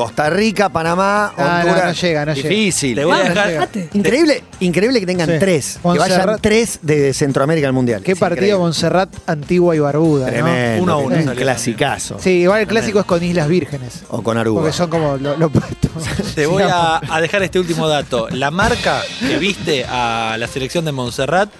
Costa 0.00 0.30
Rica, 0.30 0.68
Panamá, 0.70 1.32
Ah, 1.36 1.60
no, 1.64 1.70
Honduras. 1.70 1.84
no 1.86 1.92
llega, 1.92 2.24
no 2.26 2.32
llega. 2.34 2.48
Difícil. 2.48 2.94
Te 2.94 3.04
voy 3.04 3.12
a 3.12 3.16
Vamos, 3.18 3.34
dejar- 3.34 3.50
fíjate. 3.50 3.88
Increíble, 3.92 4.44
increíble 4.60 5.00
que 5.00 5.06
tengan 5.06 5.28
Sí. 5.28 5.34
tres. 5.38 5.78
Que 5.82 5.88
Montserrat. 5.88 6.26
vayan 6.26 6.40
tres 6.40 6.78
de 6.82 7.12
Centroamérica 7.12 7.66
al 7.66 7.72
Mundial. 7.74 8.02
Qué 8.02 8.12
Es 8.12 8.18
partido 8.18 8.38
increíble. 8.38 8.58
Montserrat, 8.62 9.14
Antigua 9.26 9.76
y 9.76 9.78
Barbuda. 9.78 10.26
¿no? 10.26 10.32
Tremendo. 10.32 10.82
Uno 10.82 10.92
a 10.92 10.96
uno 10.96 11.16
Un 11.16 11.24
salió 11.24 11.42
clasicazo. 11.42 12.18
Sí, 12.18 12.30
igual 12.30 12.60
el 12.62 12.66
clásico 12.66 13.00
es 13.00 13.04
con 13.04 13.22
Islas 13.22 13.48
Vírgenes. 13.48 14.02
O 14.08 14.22
con 14.22 14.38
Aruba. 14.38 14.62
Porque 14.62 14.76
son 14.76 14.88
como 14.88 15.16
lo, 15.18 15.36
lo 15.36 15.46
opuesto. 15.46 15.88
Te 16.34 16.46
voy 16.46 16.62
a, 16.62 17.00
a 17.06 17.20
dejar 17.20 17.42
este 17.42 17.58
último 17.58 17.86
dato. 17.88 18.28
La 18.30 18.50
marca 18.50 19.02
que 19.20 19.36
viste 19.38 19.84
a 19.88 20.36
la 20.38 20.46
selección 20.46 20.84
de 20.86 20.92
Montserrat 20.92 21.50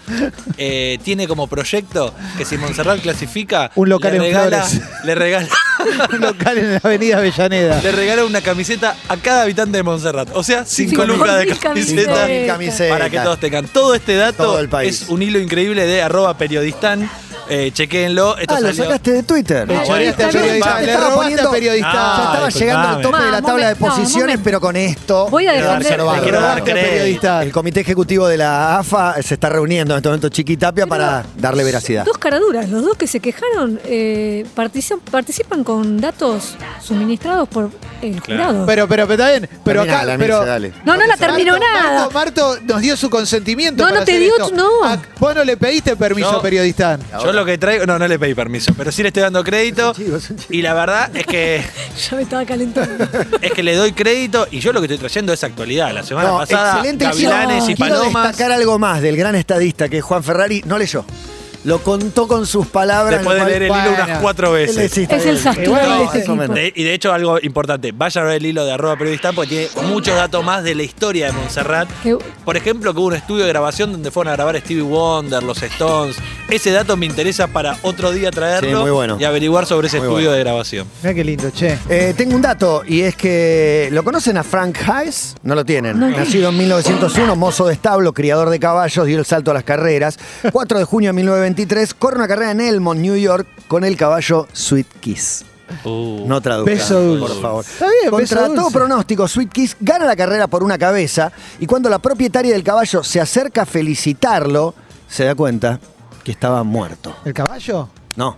eh, 0.57 0.99
tiene 1.03 1.29
como 1.29 1.47
proyecto 1.47 2.15
que 2.39 2.45
si 2.45 2.57
Montserrat 2.57 3.01
clasifica, 3.01 3.71
Un 3.75 3.89
local 3.89 4.13
le 4.13 4.17
en 4.17 4.23
regala, 4.23 4.63
Flores. 4.63 4.89
le 5.05 5.15
regala, 5.15 5.49
Un 6.13 6.21
local 6.21 6.59
en 6.59 6.73
la 6.73 6.81
avenida 6.83 7.19
Avellaneda. 7.19 7.81
le 7.83 7.93
regala 7.93 8.25
una 8.25 8.41
camiseta 8.41 8.97
a 9.09 9.17
cada 9.17 9.43
habitante 9.43 9.77
de 9.79 9.83
Montserrat. 9.83 10.29
O 10.35 10.43
sea, 10.43 10.65
cinco 10.65 10.91
Cinco 10.91 11.05
lucas 11.07 11.39
de 11.39 11.47
camiseta. 11.57 12.89
Para 12.89 13.11
que 13.11 13.19
todos 13.19 13.41
tengan. 13.41 13.67
Todo 13.69 13.95
este 13.95 14.17
dato 14.17 14.45
Todo 14.45 14.59
el 14.61 14.69
país. 14.69 15.03
es 15.03 15.09
un 15.09 15.23
hilo 15.23 15.39
increíble 15.39 15.87
de 15.87 16.03
arroba 16.03 16.37
periodistán. 16.37 17.11
Eh, 17.51 17.71
chequéenlo. 17.73 18.39
Esto 18.39 18.55
Ah, 18.55 18.61
lo 18.61 18.67
salió- 18.69 18.85
sacaste 18.85 19.13
de 19.13 19.23
Twitter. 19.25 19.69
Le 19.69 19.77
Ah, 19.77 19.83
choreaste 19.85 20.23
bueno, 20.25 20.39
periodista. 20.41 20.69
está 20.69 20.75
bien. 20.79 20.87
Le 20.87 20.93
Estaba 20.93 21.11
robaste 21.11 21.23
poniendo- 21.31 21.49
a 21.49 21.53
periodista. 21.53 21.91
Ah, 21.93 22.17
ya 22.17 22.25
estaba 22.31 22.49
llegando 22.51 22.89
al 22.89 23.03
tope 23.03 23.17
de 23.19 23.31
la 23.31 23.41
Ma, 23.41 23.47
tabla 23.47 23.69
de 23.69 23.75
no, 23.75 23.87
posiciones, 23.87 24.39
pero 24.43 24.61
con 24.61 24.77
esto. 24.77 25.29
Voy 25.31 25.47
a 25.47 25.53
defender- 25.53 25.79
reservado. 25.83 26.11
Le 26.13 26.17
Le 26.19 26.23
quiero 26.23 26.41
dar 26.41 26.63
crédito. 26.65 26.89
periodista. 26.91 27.43
El 27.43 27.53
comité 27.53 27.81
ejecutivo 27.81 28.29
de 28.29 28.37
la 28.37 28.79
AFA 28.79 29.15
se 29.23 29.35
está 29.35 29.49
reuniendo 29.49 29.95
en 29.95 29.99
este 29.99 30.09
momento 30.09 30.29
Chiquitapia 30.29 30.87
para 30.87 31.25
darle 31.37 31.65
veracidad. 31.65 32.05
Dos 32.05 32.19
caraduras, 32.19 32.69
los 32.69 32.85
dos 32.85 32.97
que 32.97 33.07
se 33.07 33.21
quejaron 33.21 33.81
eh, 33.85 34.47
partici- 34.55 35.01
participan 35.11 35.65
con 35.65 36.01
datos 36.01 36.55
suministrados 36.83 37.49
por 37.49 37.71
el 38.03 38.21
jurado. 38.21 38.65
Pero, 38.67 38.87
pero, 38.89 39.07
pero 39.09 39.13
está 39.15 39.31
bien. 39.31 39.49
Pero 39.65 39.83
acá. 39.83 40.03
Pero, 40.19 40.45
dale. 40.45 40.73
no, 40.85 40.97
no 40.97 41.07
la 41.07 41.17
terminó 41.17 41.59
nada. 41.59 42.09
Marto, 42.11 42.13
Marto 42.13 42.59
nos 42.65 42.81
dio 42.81 42.97
su 42.97 43.11
consentimiento. 43.11 43.83
No, 43.83 43.89
para 43.89 44.01
no 44.01 44.05
te 44.05 44.13
hacer 44.13 44.23
dio, 44.23 44.35
esto. 44.37 44.51
no. 44.55 44.69
Ah, 44.85 44.99
vos 45.19 45.35
no 45.35 45.45
le 45.45 45.57
pediste 45.57 45.97
permiso 45.97 46.33
Yo- 46.33 46.43
periodista. 46.43 46.99
Yo 47.23 47.33
lo 47.41 47.47
que 47.47 47.59
traigo, 47.59 47.87
no, 47.87 47.99
no 47.99 48.07
le 48.07 48.19
pedí 48.19 48.35
permiso, 48.35 48.73
pero 48.77 48.93
sí 48.93 49.03
le 49.03 49.09
estoy 49.09 49.23
dando 49.23 49.43
crédito. 49.43 49.91
Es 49.93 49.99
un 49.99 50.05
chivo, 50.05 50.17
es 50.17 50.31
un 50.31 50.37
chivo. 50.37 50.49
Y 50.55 50.63
la 50.63 50.75
verdad 50.75 51.11
es 51.17 51.27
que 51.27 51.63
Ya 52.11 52.17
me 52.17 52.23
estaba 52.23 52.45
calentando. 52.45 53.05
es 53.41 53.53
que 53.53 53.63
le 53.63 53.75
doy 53.75 53.93
crédito 53.93 54.47
y 54.51 54.61
yo 54.61 54.73
lo 54.73 54.81
que 54.81 54.87
estoy 54.87 54.99
trayendo 54.99 55.33
es 55.33 55.43
actualidad. 55.45 55.93
La 55.93 56.03
semana 56.03 56.29
No, 56.31 56.39
pasada, 56.39 56.75
excelente 56.75 57.05
Gavilanes 57.05 57.69
y 57.69 57.75
Quiero 57.75 57.97
Palomas. 57.97 58.29
destacar 58.29 58.53
algo 58.53 58.79
más 58.79 59.03
del 59.03 59.17
gran 59.17 59.35
estadista 59.35 59.89
que 59.89 59.99
es 59.99 60.05
Juan 60.05 60.23
Ferrari. 60.23 60.63
No 60.67 60.79
leyó. 60.79 61.05
Lo 61.65 61.79
contó 61.83 62.27
con 62.27 62.47
sus 62.47 62.67
palabras. 62.67 63.21
Después 63.21 63.39
de 63.39 63.45
leer 63.47 63.63
el 63.65 63.69
hilo 63.71 63.95
unas 64.05 64.19
cuatro 64.21 64.53
veces. 64.53 64.97
Es 64.97 65.27
el 65.27 65.39
sastre 65.39 65.67
de 65.69 66.73
y 66.75 66.85
de 66.85 66.95
hecho, 66.95 67.13
algo 67.13 67.39
importante, 67.43 67.93
vayan 67.93 68.25
a 68.25 68.29
ver 68.29 68.37
el 68.37 68.47
hilo 68.47 68.65
de 68.65 68.73
arroba 68.73 68.97
periodista 68.97 69.33
porque 69.33 69.69
tiene 69.75 69.89
muchos 69.89 70.15
datos 70.15 70.45
más 70.45 70.65
de 70.65 70.75
la 70.75 70.83
historia 70.83 71.27
de 71.27 71.33
Montserrat. 71.33 71.89
Por 72.45 72.57
ejemplo, 72.57 72.93
que 72.95 73.01
hubo 73.01 73.09
un 73.09 73.15
estudio 73.15 73.45
de 73.45 73.51
grabación 73.51 73.93
donde 73.93 74.11
fueron 74.11 74.33
a 74.33 74.37
grabar 74.37 74.59
Stevie 74.59 74.83
Wonder, 74.83 75.43
los 75.43 75.63
Stones. 75.63 76.17
Ese 76.49 76.71
dato 76.71 76.97
me 76.97 77.07
interesa 77.07 77.47
para 77.47 77.77
otro 77.83 78.11
día 78.11 78.31
traerlo 78.31 78.71
Sí, 78.79 78.83
muy 78.83 78.91
bueno. 78.91 79.17
y 79.21 79.25
averiguar 79.25 79.67
sobre 79.67 79.87
ese 79.89 79.99
Muy 79.99 80.07
estudio 80.09 80.29
bueno. 80.31 80.37
de 80.39 80.41
grabación. 80.41 80.87
Mira 81.03 81.15
qué 81.15 81.25
lindo, 81.25 81.51
che. 81.51 81.79
Eh, 81.89 82.15
tengo 82.17 82.35
un 82.35 82.43
dato 82.43 82.83
y 82.87 83.03
es 83.03 83.15
que 83.17 83.89
¿lo 83.93 84.03
conocen 84.03 84.37
a 84.37 84.43
Frank 84.43 84.77
Hayes? 84.89 85.37
No 85.43 85.55
lo 85.55 85.65
tienen. 85.65 85.99
No. 85.99 86.09
Nacido 86.09 86.49
en 86.51 86.59
1901, 86.59 87.37
mozo 87.37 87.67
de 87.67 87.75
establo, 87.75 88.13
criador 88.13 88.51
de 88.51 88.59
caballos, 88.59 89.07
dio 89.07 89.19
el 89.19 89.25
salto 89.25 89.51
a 89.51 89.55
las 89.55 89.65
carreras. 89.65 90.19
4 90.53 90.79
de 90.79 90.85
junio 90.85 91.11
de 91.11 91.15
1923, 91.55 91.95
corre 91.95 92.17
una 92.17 92.29
carrera 92.29 92.51
en 92.53 92.61
Elmont, 92.61 93.01
New 93.01 93.17
York, 93.17 93.47
con 93.69 93.85
el 93.85 93.97
caballo 93.97 94.47
Sweet 94.53 94.87
Kiss. 95.01 95.45
No 95.85 96.41
traduzcan, 96.41 96.75
Beso 96.75 97.01
dulce. 97.01 97.27
por 97.33 97.43
favor. 97.43 97.65
Está 97.65 97.87
bien, 97.87 98.11
Contra 98.11 98.41
dulce. 98.43 98.57
todo 98.57 98.71
pronóstico, 98.71 99.29
Sweet 99.29 99.53
Kiss 99.53 99.77
gana 99.81 100.05
la 100.05 100.17
carrera 100.17 100.47
por 100.49 100.65
una 100.65 100.77
cabeza 100.79 101.31
y 101.61 101.67
cuando 101.67 101.89
la 101.89 101.99
propietaria 102.01 102.53
del 102.53 102.65
caballo 102.65 103.05
se 103.05 103.21
acerca 103.21 103.63
a 103.63 103.67
felicitarlo, 103.67 104.75
se 105.09 105.25
da 105.25 105.35
cuenta 105.35 105.79
que 106.25 106.33
estaba 106.33 106.63
muerto. 106.65 107.15
¿El 107.25 107.33
caballo? 107.35 107.89
No, 108.17 108.37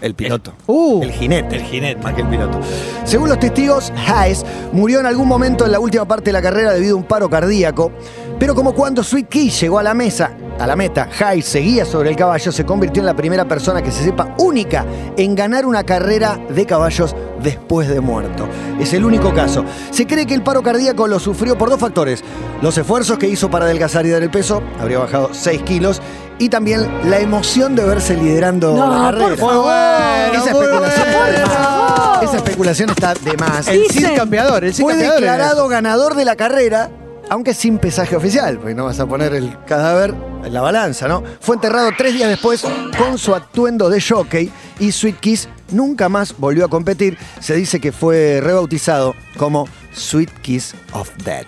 el 0.00 0.14
piloto. 0.14 0.54
Uh. 0.66 1.02
el 1.02 1.12
jinete. 1.12 1.56
El 1.56 1.62
jinete. 1.64 2.00
Más 2.02 2.14
que 2.14 2.22
el 2.22 2.28
piloto. 2.28 2.58
Según 3.04 3.28
los 3.28 3.38
testigos, 3.38 3.92
Hayes 4.08 4.44
murió 4.72 5.00
en 5.00 5.06
algún 5.06 5.28
momento 5.28 5.66
en 5.66 5.72
la 5.72 5.80
última 5.80 6.06
parte 6.06 6.26
de 6.26 6.32
la 6.32 6.40
carrera 6.42 6.72
debido 6.72 6.94
a 6.94 6.98
un 6.98 7.04
paro 7.04 7.28
cardíaco. 7.28 7.92
Pero 8.40 8.54
como 8.54 8.72
cuando 8.74 9.04
Sweet 9.04 9.28
Key 9.28 9.50
llegó 9.50 9.78
a 9.78 9.82
la 9.82 9.92
mesa, 9.94 10.32
a 10.58 10.66
la 10.66 10.74
meta, 10.74 11.08
Hayes 11.20 11.44
seguía 11.44 11.84
sobre 11.84 12.08
el 12.10 12.16
caballo, 12.16 12.50
se 12.50 12.64
convirtió 12.64 13.00
en 13.02 13.06
la 13.06 13.14
primera 13.14 13.44
persona 13.44 13.82
que 13.82 13.92
se 13.92 14.02
sepa 14.02 14.34
única 14.38 14.84
en 15.16 15.34
ganar 15.34 15.66
una 15.66 15.84
carrera 15.84 16.40
de 16.48 16.64
caballos 16.66 17.14
después 17.42 17.88
de 17.88 18.00
muerto. 18.00 18.48
Es 18.80 18.94
el 18.94 19.04
único 19.04 19.32
caso. 19.34 19.64
Se 19.90 20.06
cree 20.06 20.24
que 20.26 20.32
el 20.34 20.42
paro 20.42 20.62
cardíaco 20.62 21.06
lo 21.06 21.18
sufrió 21.20 21.56
por 21.58 21.68
dos 21.68 21.78
factores. 21.78 22.24
Los 22.62 22.76
esfuerzos 22.78 23.18
que 23.18 23.28
hizo 23.28 23.50
para 23.50 23.66
adelgazar 23.66 24.06
y 24.06 24.10
dar 24.10 24.22
el 24.22 24.30
peso, 24.30 24.62
habría 24.80 24.98
bajado 24.98 25.28
6 25.32 25.62
kilos, 25.62 26.00
y 26.38 26.48
también 26.48 26.88
la 27.10 27.18
emoción 27.20 27.76
de 27.76 27.84
verse 27.84 28.16
liderando 28.16 28.74
No, 28.74 28.88
la 28.90 29.10
carrera. 29.10 29.26
por 29.28 29.36
favor. 29.36 30.34
Esa 30.34 30.50
especulación 30.50 31.06
está 31.06 31.24
de 31.26 31.32
bueno. 31.44 31.46
más. 31.46 32.22
Esa 32.22 32.36
especulación 32.36 32.90
está 32.90 33.14
de 33.14 33.36
más. 33.36 33.68
El 33.68 33.82
Dicen- 33.82 34.08
Cid 34.10 34.16
campeador, 34.16 34.64
el 34.64 34.72
Cid 34.74 34.82
Fue 34.82 34.92
campeador. 34.94 35.20
declarado 35.20 35.68
ganador 35.68 36.14
de 36.14 36.24
la 36.24 36.36
carrera, 36.36 36.88
aunque 37.30 37.54
sin 37.54 37.78
pesaje 37.78 38.14
oficial, 38.16 38.58
porque 38.58 38.74
no 38.74 38.84
vas 38.84 39.00
a 39.00 39.06
poner 39.06 39.32
el 39.34 39.56
cadáver 39.64 40.12
en 40.44 40.52
la 40.52 40.60
balanza, 40.60 41.08
¿no? 41.08 41.22
Fue 41.40 41.54
enterrado 41.54 41.90
tres 41.96 42.12
días 42.12 42.28
después 42.28 42.62
con 42.98 43.16
su 43.18 43.34
atuendo 43.34 43.88
de 43.88 44.00
jockey 44.02 44.50
y 44.78 44.92
Sweet 44.92 45.18
Kiss 45.20 45.48
nunca 45.70 46.08
más 46.08 46.34
volvió 46.36 46.64
a 46.64 46.68
competir. 46.68 47.16
Se 47.40 47.54
dice 47.54 47.80
que 47.80 47.92
fue 47.92 48.40
rebautizado 48.42 49.14
como 49.38 49.66
Sweet 49.94 50.30
Kiss 50.42 50.74
of 50.92 51.10
Death, 51.24 51.46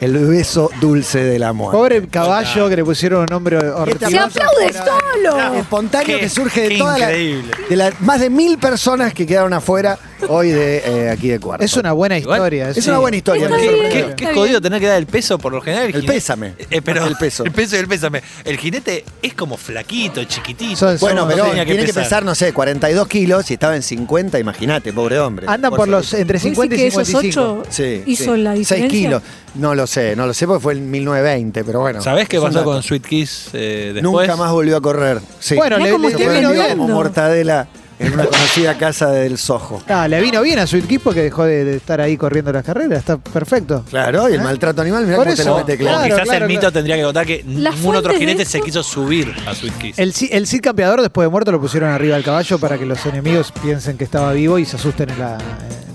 el 0.00 0.16
beso 0.26 0.70
dulce 0.80 1.22
de 1.22 1.38
la 1.38 1.52
muerte. 1.52 1.76
Pobre 1.76 2.08
caballo 2.08 2.68
que 2.68 2.76
le 2.76 2.84
pusieron 2.84 3.20
un 3.20 3.26
nombre 3.30 3.60
¡Se 3.60 3.66
horrible. 3.68 4.18
aplaude 4.18 4.72
solo! 4.72 5.54
espontáneo 5.54 6.16
Qué- 6.16 6.20
que 6.20 6.28
surge 6.28 6.68
de 6.70 6.78
todas 6.78 6.98
las 7.00 7.10
increíble. 7.10 7.50
de 7.68 7.76
las 7.76 8.00
más 8.00 8.20
de 8.20 8.30
mil 8.30 8.58
personas 8.58 9.12
que 9.12 9.26
quedaron 9.26 9.52
afuera 9.52 9.98
hoy 10.28 10.50
de 10.50 10.78
eh, 10.84 11.10
aquí 11.10 11.28
de 11.28 11.38
cuarto. 11.38 11.64
Es 11.64 11.74
una 11.76 11.92
buena 11.92 12.18
Igual, 12.18 12.38
historia. 12.38 12.70
es 12.70 12.86
una 12.86 12.98
buena 12.98 13.16
historia. 13.16 13.44
Está 13.44 13.56
me 13.56 13.62
bien. 13.62 13.74
sorprendió. 13.74 14.16
Qué, 14.16 14.26
qué 14.26 14.34
jodido 14.34 14.60
tener 14.60 14.80
que 14.80 14.86
dar 14.86 14.98
el 14.98 15.06
peso 15.06 15.38
por 15.38 15.52
lo 15.52 15.60
general. 15.60 15.86
El 15.86 15.92
jinete- 15.94 16.06
pésame. 16.06 16.54
Eh, 16.70 16.82
pero 16.82 17.06
El 17.06 17.16
peso. 17.16 17.44
El 17.44 17.52
peso 17.52 17.76
y 17.76 17.78
el 17.78 17.88
pésame. 17.88 18.22
El 18.44 18.58
jinete 18.58 19.04
es 19.22 19.34
como 19.34 19.56
flaquito, 19.56 20.24
chiquitito. 20.24 20.76
Son- 20.76 20.98
Bueno, 20.98 21.26
pero 21.28 21.44
tenía 21.46 21.64
que 21.64 21.70
tiene 21.72 21.82
que 21.84 21.88
pesar. 21.88 22.02
pesar, 22.04 22.24
no 22.24 22.34
sé, 22.34 22.52
42 22.52 23.06
kilos 23.08 23.50
y 23.50 23.54
estaba 23.54 23.76
en 23.76 23.82
50, 23.82 24.38
imagínate, 24.38 24.92
pobre 24.92 25.18
hombre. 25.20 25.46
Andan 25.48 25.72
por 25.72 25.88
los 25.88 26.12
entre 26.14 26.38
¿Vos 26.38 26.42
decís 26.42 26.56
50 26.56 26.74
y 26.74 26.78
que 26.78 26.86
esos 26.88 27.06
55. 27.06 27.58
ocho 27.60 27.70
Sí, 27.70 28.02
hizo 28.06 28.34
sí. 28.34 28.40
la 28.40 28.50
6 28.54 28.58
diferencia? 28.60 28.88
kilos. 28.98 29.22
No 29.54 29.74
lo 29.74 29.86
sé, 29.86 30.14
no 30.14 30.26
lo 30.26 30.34
sé 30.34 30.46
porque 30.46 30.62
fue 30.62 30.72
en 30.74 30.90
1920, 30.90 31.64
pero 31.64 31.80
bueno. 31.80 32.00
¿Sabés 32.02 32.28
qué 32.28 32.36
es 32.36 32.42
un 32.42 32.48
pasó 32.48 32.58
dato. 32.60 32.70
con 32.72 32.82
Sweet 32.82 33.02
Kiss 33.06 33.48
eh, 33.54 33.92
después? 33.94 34.28
Nunca 34.28 34.36
más 34.36 34.52
volvió 34.52 34.76
a 34.76 34.80
correr. 34.80 35.20
Sí. 35.40 35.54
Bueno, 35.56 35.76
Mirá 35.78 35.86
le, 35.86 35.92
cómo 35.92 36.08
le- 36.08 36.14
se 36.14 36.18
le 36.18 36.24
fue 36.26 36.34
vino 36.36 36.48
vendido 36.50 36.66
bien. 36.66 36.78
como 36.78 36.94
mortadela 36.94 37.66
en 37.98 38.12
una 38.12 38.26
conocida 38.26 38.76
casa 38.78 39.10
del 39.10 39.38
Soho. 39.38 39.82
Ah, 39.88 40.06
le 40.08 40.20
vino 40.20 40.40
bien 40.42 40.58
a 40.58 40.66
su 40.66 40.76
equipo 40.76 41.12
que 41.12 41.22
dejó 41.22 41.44
de, 41.44 41.64
de 41.64 41.76
estar 41.76 42.00
ahí 42.00 42.16
corriendo 42.16 42.52
las 42.52 42.64
carreras. 42.64 42.98
Está 43.00 43.16
perfecto. 43.18 43.84
Claro, 43.90 44.28
y 44.28 44.34
el 44.34 44.40
maltrato 44.42 44.82
animal, 44.82 45.04
mirá 45.04 45.16
Por 45.16 45.26
cómo 45.26 45.36
te 45.36 45.42
eso. 45.42 45.50
lo 45.50 45.58
mete 45.58 45.76
claro. 45.78 45.98
Claro, 45.98 46.14
quizás 46.14 46.28
claro, 46.28 46.44
el 46.44 46.48
mito 46.48 46.60
claro. 46.60 46.72
tendría 46.72 46.96
que 46.96 47.02
contar 47.02 47.26
que 47.26 47.44
Las 47.46 47.74
ningún 47.76 47.96
otro 47.96 48.10
fuentes 48.12 48.26
de 48.28 48.32
jinete 48.32 48.44
se 48.50 48.60
quiso 48.60 48.82
subir 48.82 49.34
a 49.46 49.54
Sweet 49.54 49.74
Kiss. 49.78 49.98
El, 49.98 50.12
Ci- 50.12 50.28
el 50.32 50.46
Cid 50.46 50.60
campeador 50.60 51.00
después 51.00 51.26
de 51.26 51.30
muerto 51.30 51.50
lo 51.52 51.60
pusieron 51.60 51.90
arriba 51.90 52.14
del 52.16 52.24
caballo 52.24 52.58
para 52.58 52.78
que 52.78 52.86
los 52.86 53.04
enemigos 53.06 53.52
piensen 53.62 53.96
que 53.98 54.04
estaba 54.04 54.32
vivo 54.32 54.58
y 54.58 54.64
se 54.64 54.76
asusten 54.76 55.10
en 55.10 55.18
la, 55.18 55.38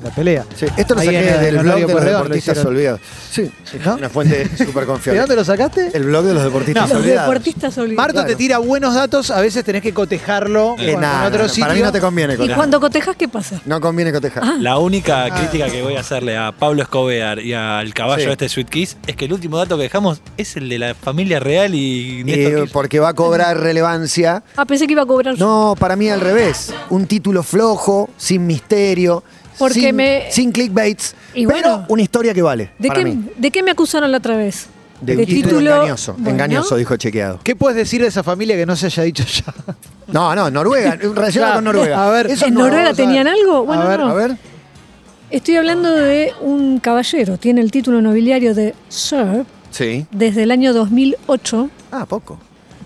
la 0.03 0.09
pelea. 0.09 0.45
Sí, 0.55 0.65
esto 0.77 0.93
lo 0.95 0.99
Ahí 1.01 1.07
saqué 1.07 1.19
en 1.29 1.33
el 1.33 1.39
del 1.41 1.57
blog 1.59 1.75
de 1.75 1.81
los 1.81 1.91
lo 1.93 1.99
deportistas 2.03 2.53
hicieron. 2.57 2.73
olvidados. 2.73 3.01
Sí, 3.31 3.51
¿No? 3.85 3.95
una 3.95 4.09
fuente 4.09 4.49
súper 4.57 4.73
¿De 4.81 4.85
confiable. 4.85 5.19
dónde 5.21 5.35
lo 5.35 5.45
sacaste? 5.45 5.89
El 5.93 6.03
blog 6.03 6.25
de 6.25 6.33
los 6.33 6.43
deportistas 6.43 6.89
Los 6.89 6.99
olvidados. 6.99 7.21
deportistas 7.29 7.77
olvidados. 7.77 7.97
Marto 7.97 8.13
Claro. 8.13 8.27
te 8.29 8.35
tira 8.35 8.57
buenos 8.59 8.93
datos, 8.95 9.31
a 9.31 9.41
veces 9.41 9.63
tenés 9.63 9.81
que 9.81 9.93
cotejarlo 9.93 10.75
Eh, 10.77 10.93
con, 10.93 11.01
con 11.01 11.21
otro 11.25 11.47
sitio. 11.49 11.63
para 11.63 11.73
mí 11.73 11.81
no 11.81 11.91
te 11.91 11.99
conviene 11.99 12.33
Y 12.33 12.37
cotejar. 12.37 12.57
cuando 12.57 12.79
cotejas, 12.79 13.15
¿qué 13.15 13.27
pasa? 13.27 13.61
No 13.65 13.79
conviene 13.81 14.11
cotejar. 14.11 14.43
La 14.59 14.77
única 14.77 15.25
Ah. 15.25 15.29
crítica 15.35 15.67
que 15.67 15.81
voy 15.81 15.95
a 15.95 16.01
hacerle 16.01 16.37
a 16.37 16.51
Pablo 16.51 16.81
Escobar 16.83 17.39
y 17.39 17.53
al 17.53 17.93
caballo 17.93 18.23
Sí. 18.25 18.29
este 18.31 18.49
Sweet 18.49 18.69
Kiss 18.69 18.97
es 19.07 19.15
que 19.15 19.25
el 19.25 19.33
último 19.33 19.57
dato 19.57 19.77
que 19.77 19.83
dejamos 19.83 20.21
es 20.37 20.55
el 20.57 20.69
de 20.69 20.79
la 20.79 20.95
familia 20.95 21.39
real 21.39 21.73
y 21.75 22.23
Néstor 22.25 22.43
Kirchner. 22.51 22.69
porque 22.71 22.99
va 22.99 23.09
a 23.09 23.13
cobrar 23.13 23.57
relevancia. 23.59 24.43
Ah, 24.57 24.65
pensé 24.65 24.85
que 24.87 24.93
iba 24.93 25.03
a 25.03 25.05
cobrar. 25.05 25.37
No, 25.39 25.75
para 25.79 25.95
mí 25.95 26.09
al 26.09 26.21
revés. 26.21 26.73
Un 26.89 27.05
título 27.07 27.43
flojo, 27.43 28.09
sin 28.17 28.45
misterio, 28.47 29.23
Porque 29.57 29.79
sin, 29.81 29.95
me- 29.95 30.23
sin 30.31 30.51
clickbaits, 30.51 31.15
Y 31.33 31.45
pero 31.47 31.59
bueno. 31.61 31.85
una 31.89 32.01
historia 32.01 32.33
que 32.33 32.41
vale. 32.41 32.71
¿De 32.79 32.87
para 32.87 32.99
qué, 33.03 33.05
mí. 33.09 33.29
¿De 33.37 33.51
qué 33.51 33.63
me 33.63 33.71
acusaron 33.71 34.11
la 34.11 34.17
otra 34.17 34.35
vez? 34.37 34.67
De, 35.01 35.15
De 35.15 35.23
un 35.23 35.27
título, 35.27 35.57
título- 35.59 35.75
engañoso. 35.75 36.13
Bueno. 36.13 36.29
Engañoso, 36.29 36.75
dijo 36.77 36.95
chequeado. 36.97 37.39
¿Qué 37.43 37.55
puedes 37.55 37.75
decir 37.75 38.01
de 38.01 38.07
esa 38.07 38.23
familia 38.23 38.55
que 38.55 38.65
no 38.65 38.75
se 38.75 38.85
haya 38.87 39.03
dicho 39.03 39.23
ya? 39.25 39.53
No, 40.07 40.33
no, 40.35 40.49
Noruega, 40.49 40.95
relacionado 40.95 41.31
Claro. 41.31 41.53
con 41.55 41.63
Noruega. 41.65 42.07
A 42.07 42.11
ver, 42.11 42.29
¿En 42.31 42.53
no, 42.53 42.61
Noruega 42.61 42.75
vamos 42.75 42.85
a 42.85 42.87
ver. 42.87 42.95
tenían 42.95 43.27
algo? 43.27 43.65
Bueno, 43.65 43.81
a 43.81 43.87
ver, 43.87 43.99
no. 43.99 44.07
A 44.09 44.13
ver. 44.13 44.37
Estoy 45.29 45.55
hablando 45.57 45.91
de 45.91 46.31
un 46.41 46.79
caballero. 46.79 47.37
Tiene 47.37 47.61
el 47.61 47.71
título 47.71 48.01
nobiliario 48.01 48.53
de 48.53 48.75
Sir 48.89 49.45
Sí. 49.71 50.05
desde 50.11 50.43
el 50.43 50.51
año 50.51 50.73
2008. 50.73 51.69
Ah, 51.91 52.05
poco. 52.05 52.37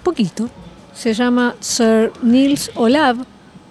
Poquito. 0.04 0.50
Se 0.94 1.14
llama 1.14 1.56
Sir 1.60 2.12
Niels 2.24 2.72
Olav. 2.76 3.18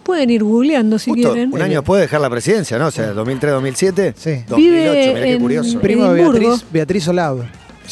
Pueden 0.06 0.30
ir 0.30 0.42
googleando 0.44 0.98
si 0.98 1.10
Justo 1.10 1.32
quieren. 1.32 1.52
un 1.52 1.60
año 1.60 1.80
después 1.80 1.98
de 1.98 2.02
dejar 2.06 2.20
la 2.20 2.30
presidencia, 2.30 2.78
¿no? 2.78 2.86
O 2.86 2.90
sea, 2.90 3.12
2003-2007. 3.12 4.14
Sí. 4.16 4.44
2008, 4.48 4.56
Vive 4.56 4.80
mirá 4.80 4.92
qué 5.24 5.32
en- 5.32 5.40
curioso. 5.40 5.80
Primo 5.80 6.04
de 6.04 6.20
Edimburgo. 6.20 6.48
Beatriz, 6.48 6.66
Beatriz 6.72 7.08
Olav. 7.08 7.38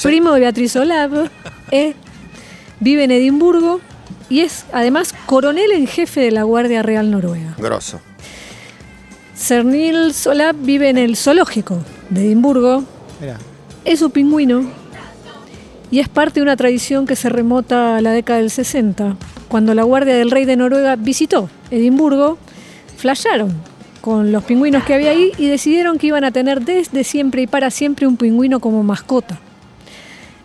Primo 0.02 0.32
de 0.32 0.40
Beatriz 0.40 0.76
Olav. 0.76 1.30
eh, 1.72 1.94
vive 2.80 3.04
en 3.04 3.10
Edimburgo. 3.10 3.80
Y 4.30 4.40
es 4.40 4.64
además 4.72 5.14
coronel 5.26 5.70
en 5.72 5.86
jefe 5.86 6.20
de 6.20 6.30
la 6.30 6.44
Guardia 6.44 6.82
Real 6.82 7.10
Noruega. 7.10 7.54
Grosso. 7.58 8.00
Sir 9.34 9.64
Niels 9.64 10.26
Olav 10.26 10.54
vive 10.58 10.88
en 10.88 10.98
el 10.98 11.16
zoológico 11.16 11.78
de 12.08 12.26
Edimburgo. 12.26 12.84
Mirá. 13.20 13.36
Es 13.84 14.00
un 14.00 14.10
pingüino 14.12 14.64
y 15.90 15.98
es 16.00 16.08
parte 16.08 16.40
de 16.40 16.42
una 16.42 16.56
tradición 16.56 17.06
que 17.06 17.16
se 17.16 17.28
remota 17.28 17.96
a 17.96 18.00
la 18.00 18.12
década 18.12 18.38
del 18.38 18.50
60, 18.50 19.16
cuando 19.54 19.72
la 19.72 19.84
Guardia 19.84 20.16
del 20.16 20.32
Rey 20.32 20.46
de 20.46 20.56
Noruega 20.56 20.96
visitó 20.96 21.48
Edimburgo, 21.70 22.38
flasharon 22.96 23.54
con 24.00 24.32
los 24.32 24.42
pingüinos 24.42 24.82
que 24.82 24.94
había 24.94 25.12
ahí 25.12 25.30
y 25.38 25.46
decidieron 25.46 25.96
que 25.96 26.08
iban 26.08 26.24
a 26.24 26.32
tener 26.32 26.62
desde 26.62 27.04
siempre 27.04 27.42
y 27.42 27.46
para 27.46 27.70
siempre 27.70 28.08
un 28.08 28.16
pingüino 28.16 28.58
como 28.58 28.82
mascota. 28.82 29.38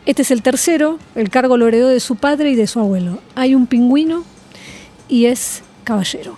Este 0.06 0.22
es 0.22 0.30
el 0.30 0.43
tercero, 0.43 1.00
el 1.15 1.32
cargo 1.32 1.58
lo 1.58 1.67
heredó 1.67 1.88
de 1.88 2.00
su 2.00 2.17
padre 2.17 2.52
y 2.52 2.56
de 2.56 2.67
su 2.67 2.80
abuelo. 2.80 3.17
Hay 3.34 3.56
un 3.56 3.65
pingüino 3.65 4.26
y 5.08 5.26
es 5.26 5.63
caballero. 5.86 6.38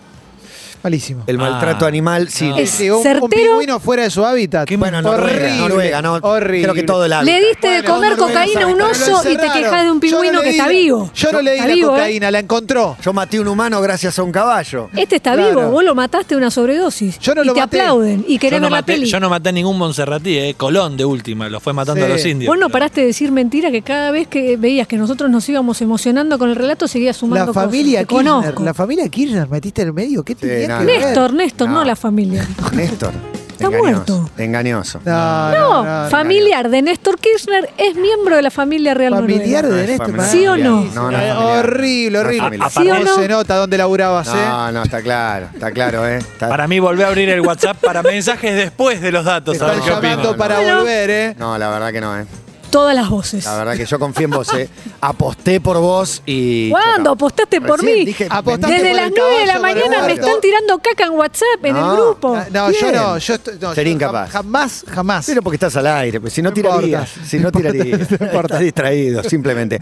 Malísimo. 0.83 1.23
El 1.27 1.37
maltrato 1.37 1.85
Ah. 1.85 1.87
animal, 1.87 2.29
sí. 2.29 2.49
No. 2.49 2.57
Es 2.57 2.79
un, 2.79 2.91
un 2.91 3.03
certero. 3.03 3.27
pingüino 3.29 3.79
fuera 3.79 4.03
de 4.03 4.09
su 4.09 4.25
hábitat. 4.25 4.67
Bueno, 4.77 5.01
Noruega, 5.01 5.33
horrible. 5.37 5.57
Noruega, 5.57 6.01
no. 6.01 6.13
Horrible. 6.15 6.61
Creo 6.63 6.73
que 6.73 6.83
todo 6.83 7.05
el 7.05 7.13
hábitat. 7.13 7.35
Le 7.39 7.47
diste 7.47 7.67
de 7.67 7.81
Bueno, 7.81 7.93
comer 7.95 8.17
cocaína 8.17 8.63
a 8.63 8.67
un 8.67 8.81
oso 8.81 9.19
y 9.21 9.23
te 9.23 9.31
encerraron. 9.33 9.53
quejas 9.63 9.83
de 9.83 9.91
un 9.91 10.01
Yo 10.01 10.11
no 10.11 10.21
pingüino 10.21 10.31
le 10.39 10.43
que 10.43 10.49
di 10.49 10.51
está 10.57 10.65
la- 10.65 10.71
vivo. 10.71 11.11
Yo 11.13 11.31
no 11.31 11.41
le 11.41 11.51
di 11.51 11.57
Está 11.57 11.67
la 11.69 11.73
vivo, 11.75 11.87
¿eh? 11.87 11.91
cocaína, 11.93 12.31
la 12.31 12.39
encontró. 12.39 12.97
Yo 13.01 13.13
maté 13.13 13.39
un 13.39 13.47
humano 13.47 13.81
gracias 13.81 14.17
a 14.19 14.23
un 14.23 14.31
caballo. 14.31 14.89
Este 14.95 15.17
está 15.17 15.33
Claro. 15.33 15.49
vivo, 15.59 15.71
vos 15.71 15.83
lo 15.83 15.93
mataste 15.95 16.35
de 16.35 16.37
una 16.37 16.49
sobredosis. 16.51 17.19
Yo 17.19 17.35
no 17.35 17.43
y 17.43 17.47
lo 17.47 17.53
te 17.53 17.59
maté. 17.59 17.81
aplauden 17.81 18.25
y 18.27 18.33
Yo 18.35 18.39
querés 18.39 18.59
no, 18.59 18.65
ver 18.65 18.71
la 18.71 18.77
maté, 18.77 18.93
peli. 18.93 19.05
yo 19.05 19.19
no 19.19 19.29
maté 19.29 19.49
a 19.49 19.51
ningún 19.51 19.77
Monserratí, 19.77 20.37
eh. 20.37 20.55
Colón 20.57 20.97
de 20.97 21.05
última, 21.05 21.47
lo 21.49 21.59
fue 21.59 21.73
matando 21.73 22.05
Sí. 22.05 22.11
a 22.11 22.13
los 22.15 22.25
indios. 22.25 22.47
Vos 22.49 22.57
no 22.57 22.67
pero- 22.67 22.73
paraste 22.73 23.01
de 23.01 23.07
decir 23.07 23.31
mentira 23.31 23.71
que 23.71 23.81
cada 23.81 24.11
vez 24.11 24.27
que 24.27 24.57
veías 24.57 24.87
que 24.87 24.97
nosotros 24.97 25.29
nos 25.29 25.47
íbamos 25.47 25.81
emocionando 25.81 26.37
con 26.39 26.49
el 26.49 26.55
relato 26.55 26.87
seguías 26.87 27.17
sumando 27.17 27.45
La 27.45 27.45
cosas. 27.47 27.65
familia 27.65 27.99
Te 28.01 28.07
Kirchner. 28.07 28.31
conozco. 28.33 28.63
La 28.63 28.73
familia 28.73 29.07
Kirchner 29.09 29.47
metiste 29.49 29.81
en 29.83 29.87
el 29.89 29.93
medio. 29.93 30.23
¿Qué 30.23 30.33
Sí, 30.33 30.47
Néstor, 30.79 31.33
Néstor, 31.33 31.67
no. 31.69 31.75
No. 31.75 31.83
la 31.85 31.95
familia. 31.95 32.45
Néstor. 32.73 33.11
Está 33.51 33.67
engañoso, 33.67 33.91
muerto. 33.93 34.29
Engañoso. 34.39 35.01
No, 35.05 35.11
No, 35.51 35.83
no, 35.83 36.03
no, 36.05 36.09
familiar 36.09 36.67
de 36.71 36.81
Néstor 36.81 37.19
Kirchner 37.19 37.69
es 37.77 37.95
miembro 37.95 38.35
de 38.35 38.41
la 38.41 38.49
familia 38.49 38.95
real 38.95 39.13
Familiar 39.13 39.63
noruega. 39.65 39.83
de 39.85 39.97
Néstor. 39.97 40.21
¿Sí 40.23 40.47
o 40.47 40.57
no? 40.57 40.83
No, 40.95 41.11
no 41.11 41.17
es 41.17 41.23
Eh, 41.23 41.31
horrible, 41.31 42.17
horrible. 42.19 42.41
familiar. 42.47 42.71
¿Sí 42.71 42.89
o 42.89 43.03
No 43.03 43.15
se 43.21 43.27
nota 43.27 43.55
dónde 43.57 43.77
laburabas, 43.77 44.27
¿eh? 44.29 44.31
No, 44.49 44.71
no, 44.71 44.81
está 44.83 45.03
claro, 45.03 45.47
está 45.53 45.71
claro, 45.71 46.07
¿eh? 46.07 46.17
Está- 46.17 46.49
Para 46.49 46.67
mí 46.67 46.79
volví 46.79 47.03
a 47.03 47.07
abrir 47.09 47.29
el 47.29 47.41
WhatsApp 47.41 47.77
para 47.77 48.01
mensajes 48.01 48.55
después 48.55 48.99
de 48.99 49.11
los 49.11 49.25
datos. 49.25 49.55
Te 49.59 49.63
a 49.63 49.67
ver 49.67 49.77
están 49.77 50.01
qué 50.01 50.07
llamando 50.07 50.35
para 50.35 50.59
volver, 50.77 51.09
¿eh? 51.11 51.35
No, 51.37 51.55
la 51.59 51.69
verdad 51.69 51.91
que 51.91 52.01
no, 52.01 52.17
¿eh? 52.19 52.25
Todas 52.71 52.95
las 52.95 53.09
voces. 53.09 53.43
La 53.45 53.57
verdad 53.57 53.75
que 53.75 53.85
yo 53.85 53.99
confío 53.99 54.25
en 54.25 54.31
vos, 54.31 54.53
¿eh? 54.53 54.69
Aposté 55.01 55.59
por 55.59 55.77
vos 55.79 56.21
y... 56.25 56.69
¿Cuándo 56.71 57.11
apostaste 57.11 57.59
por 57.61 57.79
Recién 57.79 57.99
mí? 57.99 58.05
dije, 58.05 58.27
Apostaste 58.29 58.73
Desde 58.75 58.87
por 58.89 58.95
las 58.97 59.07
el 59.07 59.13
9 59.17 59.39
de 59.39 59.45
la 59.45 59.53
caballo, 59.55 59.75
mañana 59.81 60.07
me 60.07 60.13
están 60.13 60.41
tirando 60.41 60.79
caca 60.79 61.03
en 61.05 61.11
WhatsApp 61.11 61.63
en 61.65 61.73
No. 61.75 61.91
el 61.91 61.97
grupo. 61.97 62.35
Ah, 62.35 62.47
No, 62.51 62.71
yo 62.71 62.79
Bien. 62.79 62.95
no, 62.95 63.17
yo 63.17 63.33
estoy. 63.35 63.53
No, 63.59 63.73
Sería 63.75 63.91
yo 63.93 63.99
jam- 63.99 64.01
incapaz. 64.01 64.31
Jamás, 64.31 64.85
jamás. 64.87 65.25
Pero 65.25 65.41
porque 65.41 65.55
estás 65.57 65.75
al 65.75 65.87
aire, 65.87 66.21
pues 66.21 66.31
si 66.33 66.41
no 66.41 66.49
No 66.49 66.55
importa. 66.55 66.77
tirarías. 66.79 67.09
Si 67.27 67.39
no 67.39 67.51
tirarías. 67.51 68.01
Estás 68.11 68.59
distraído, 68.59 69.23
simplemente. 69.23 69.81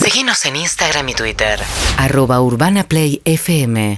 Seguinos 0.00 0.44
en 0.46 0.56
Instagram 0.56 1.08
y 1.08 1.14
Twitter. 1.14 1.58
Arroba 1.98 2.40
Urbana 2.40 2.84
Play 2.84 3.20
FM. 3.24 3.96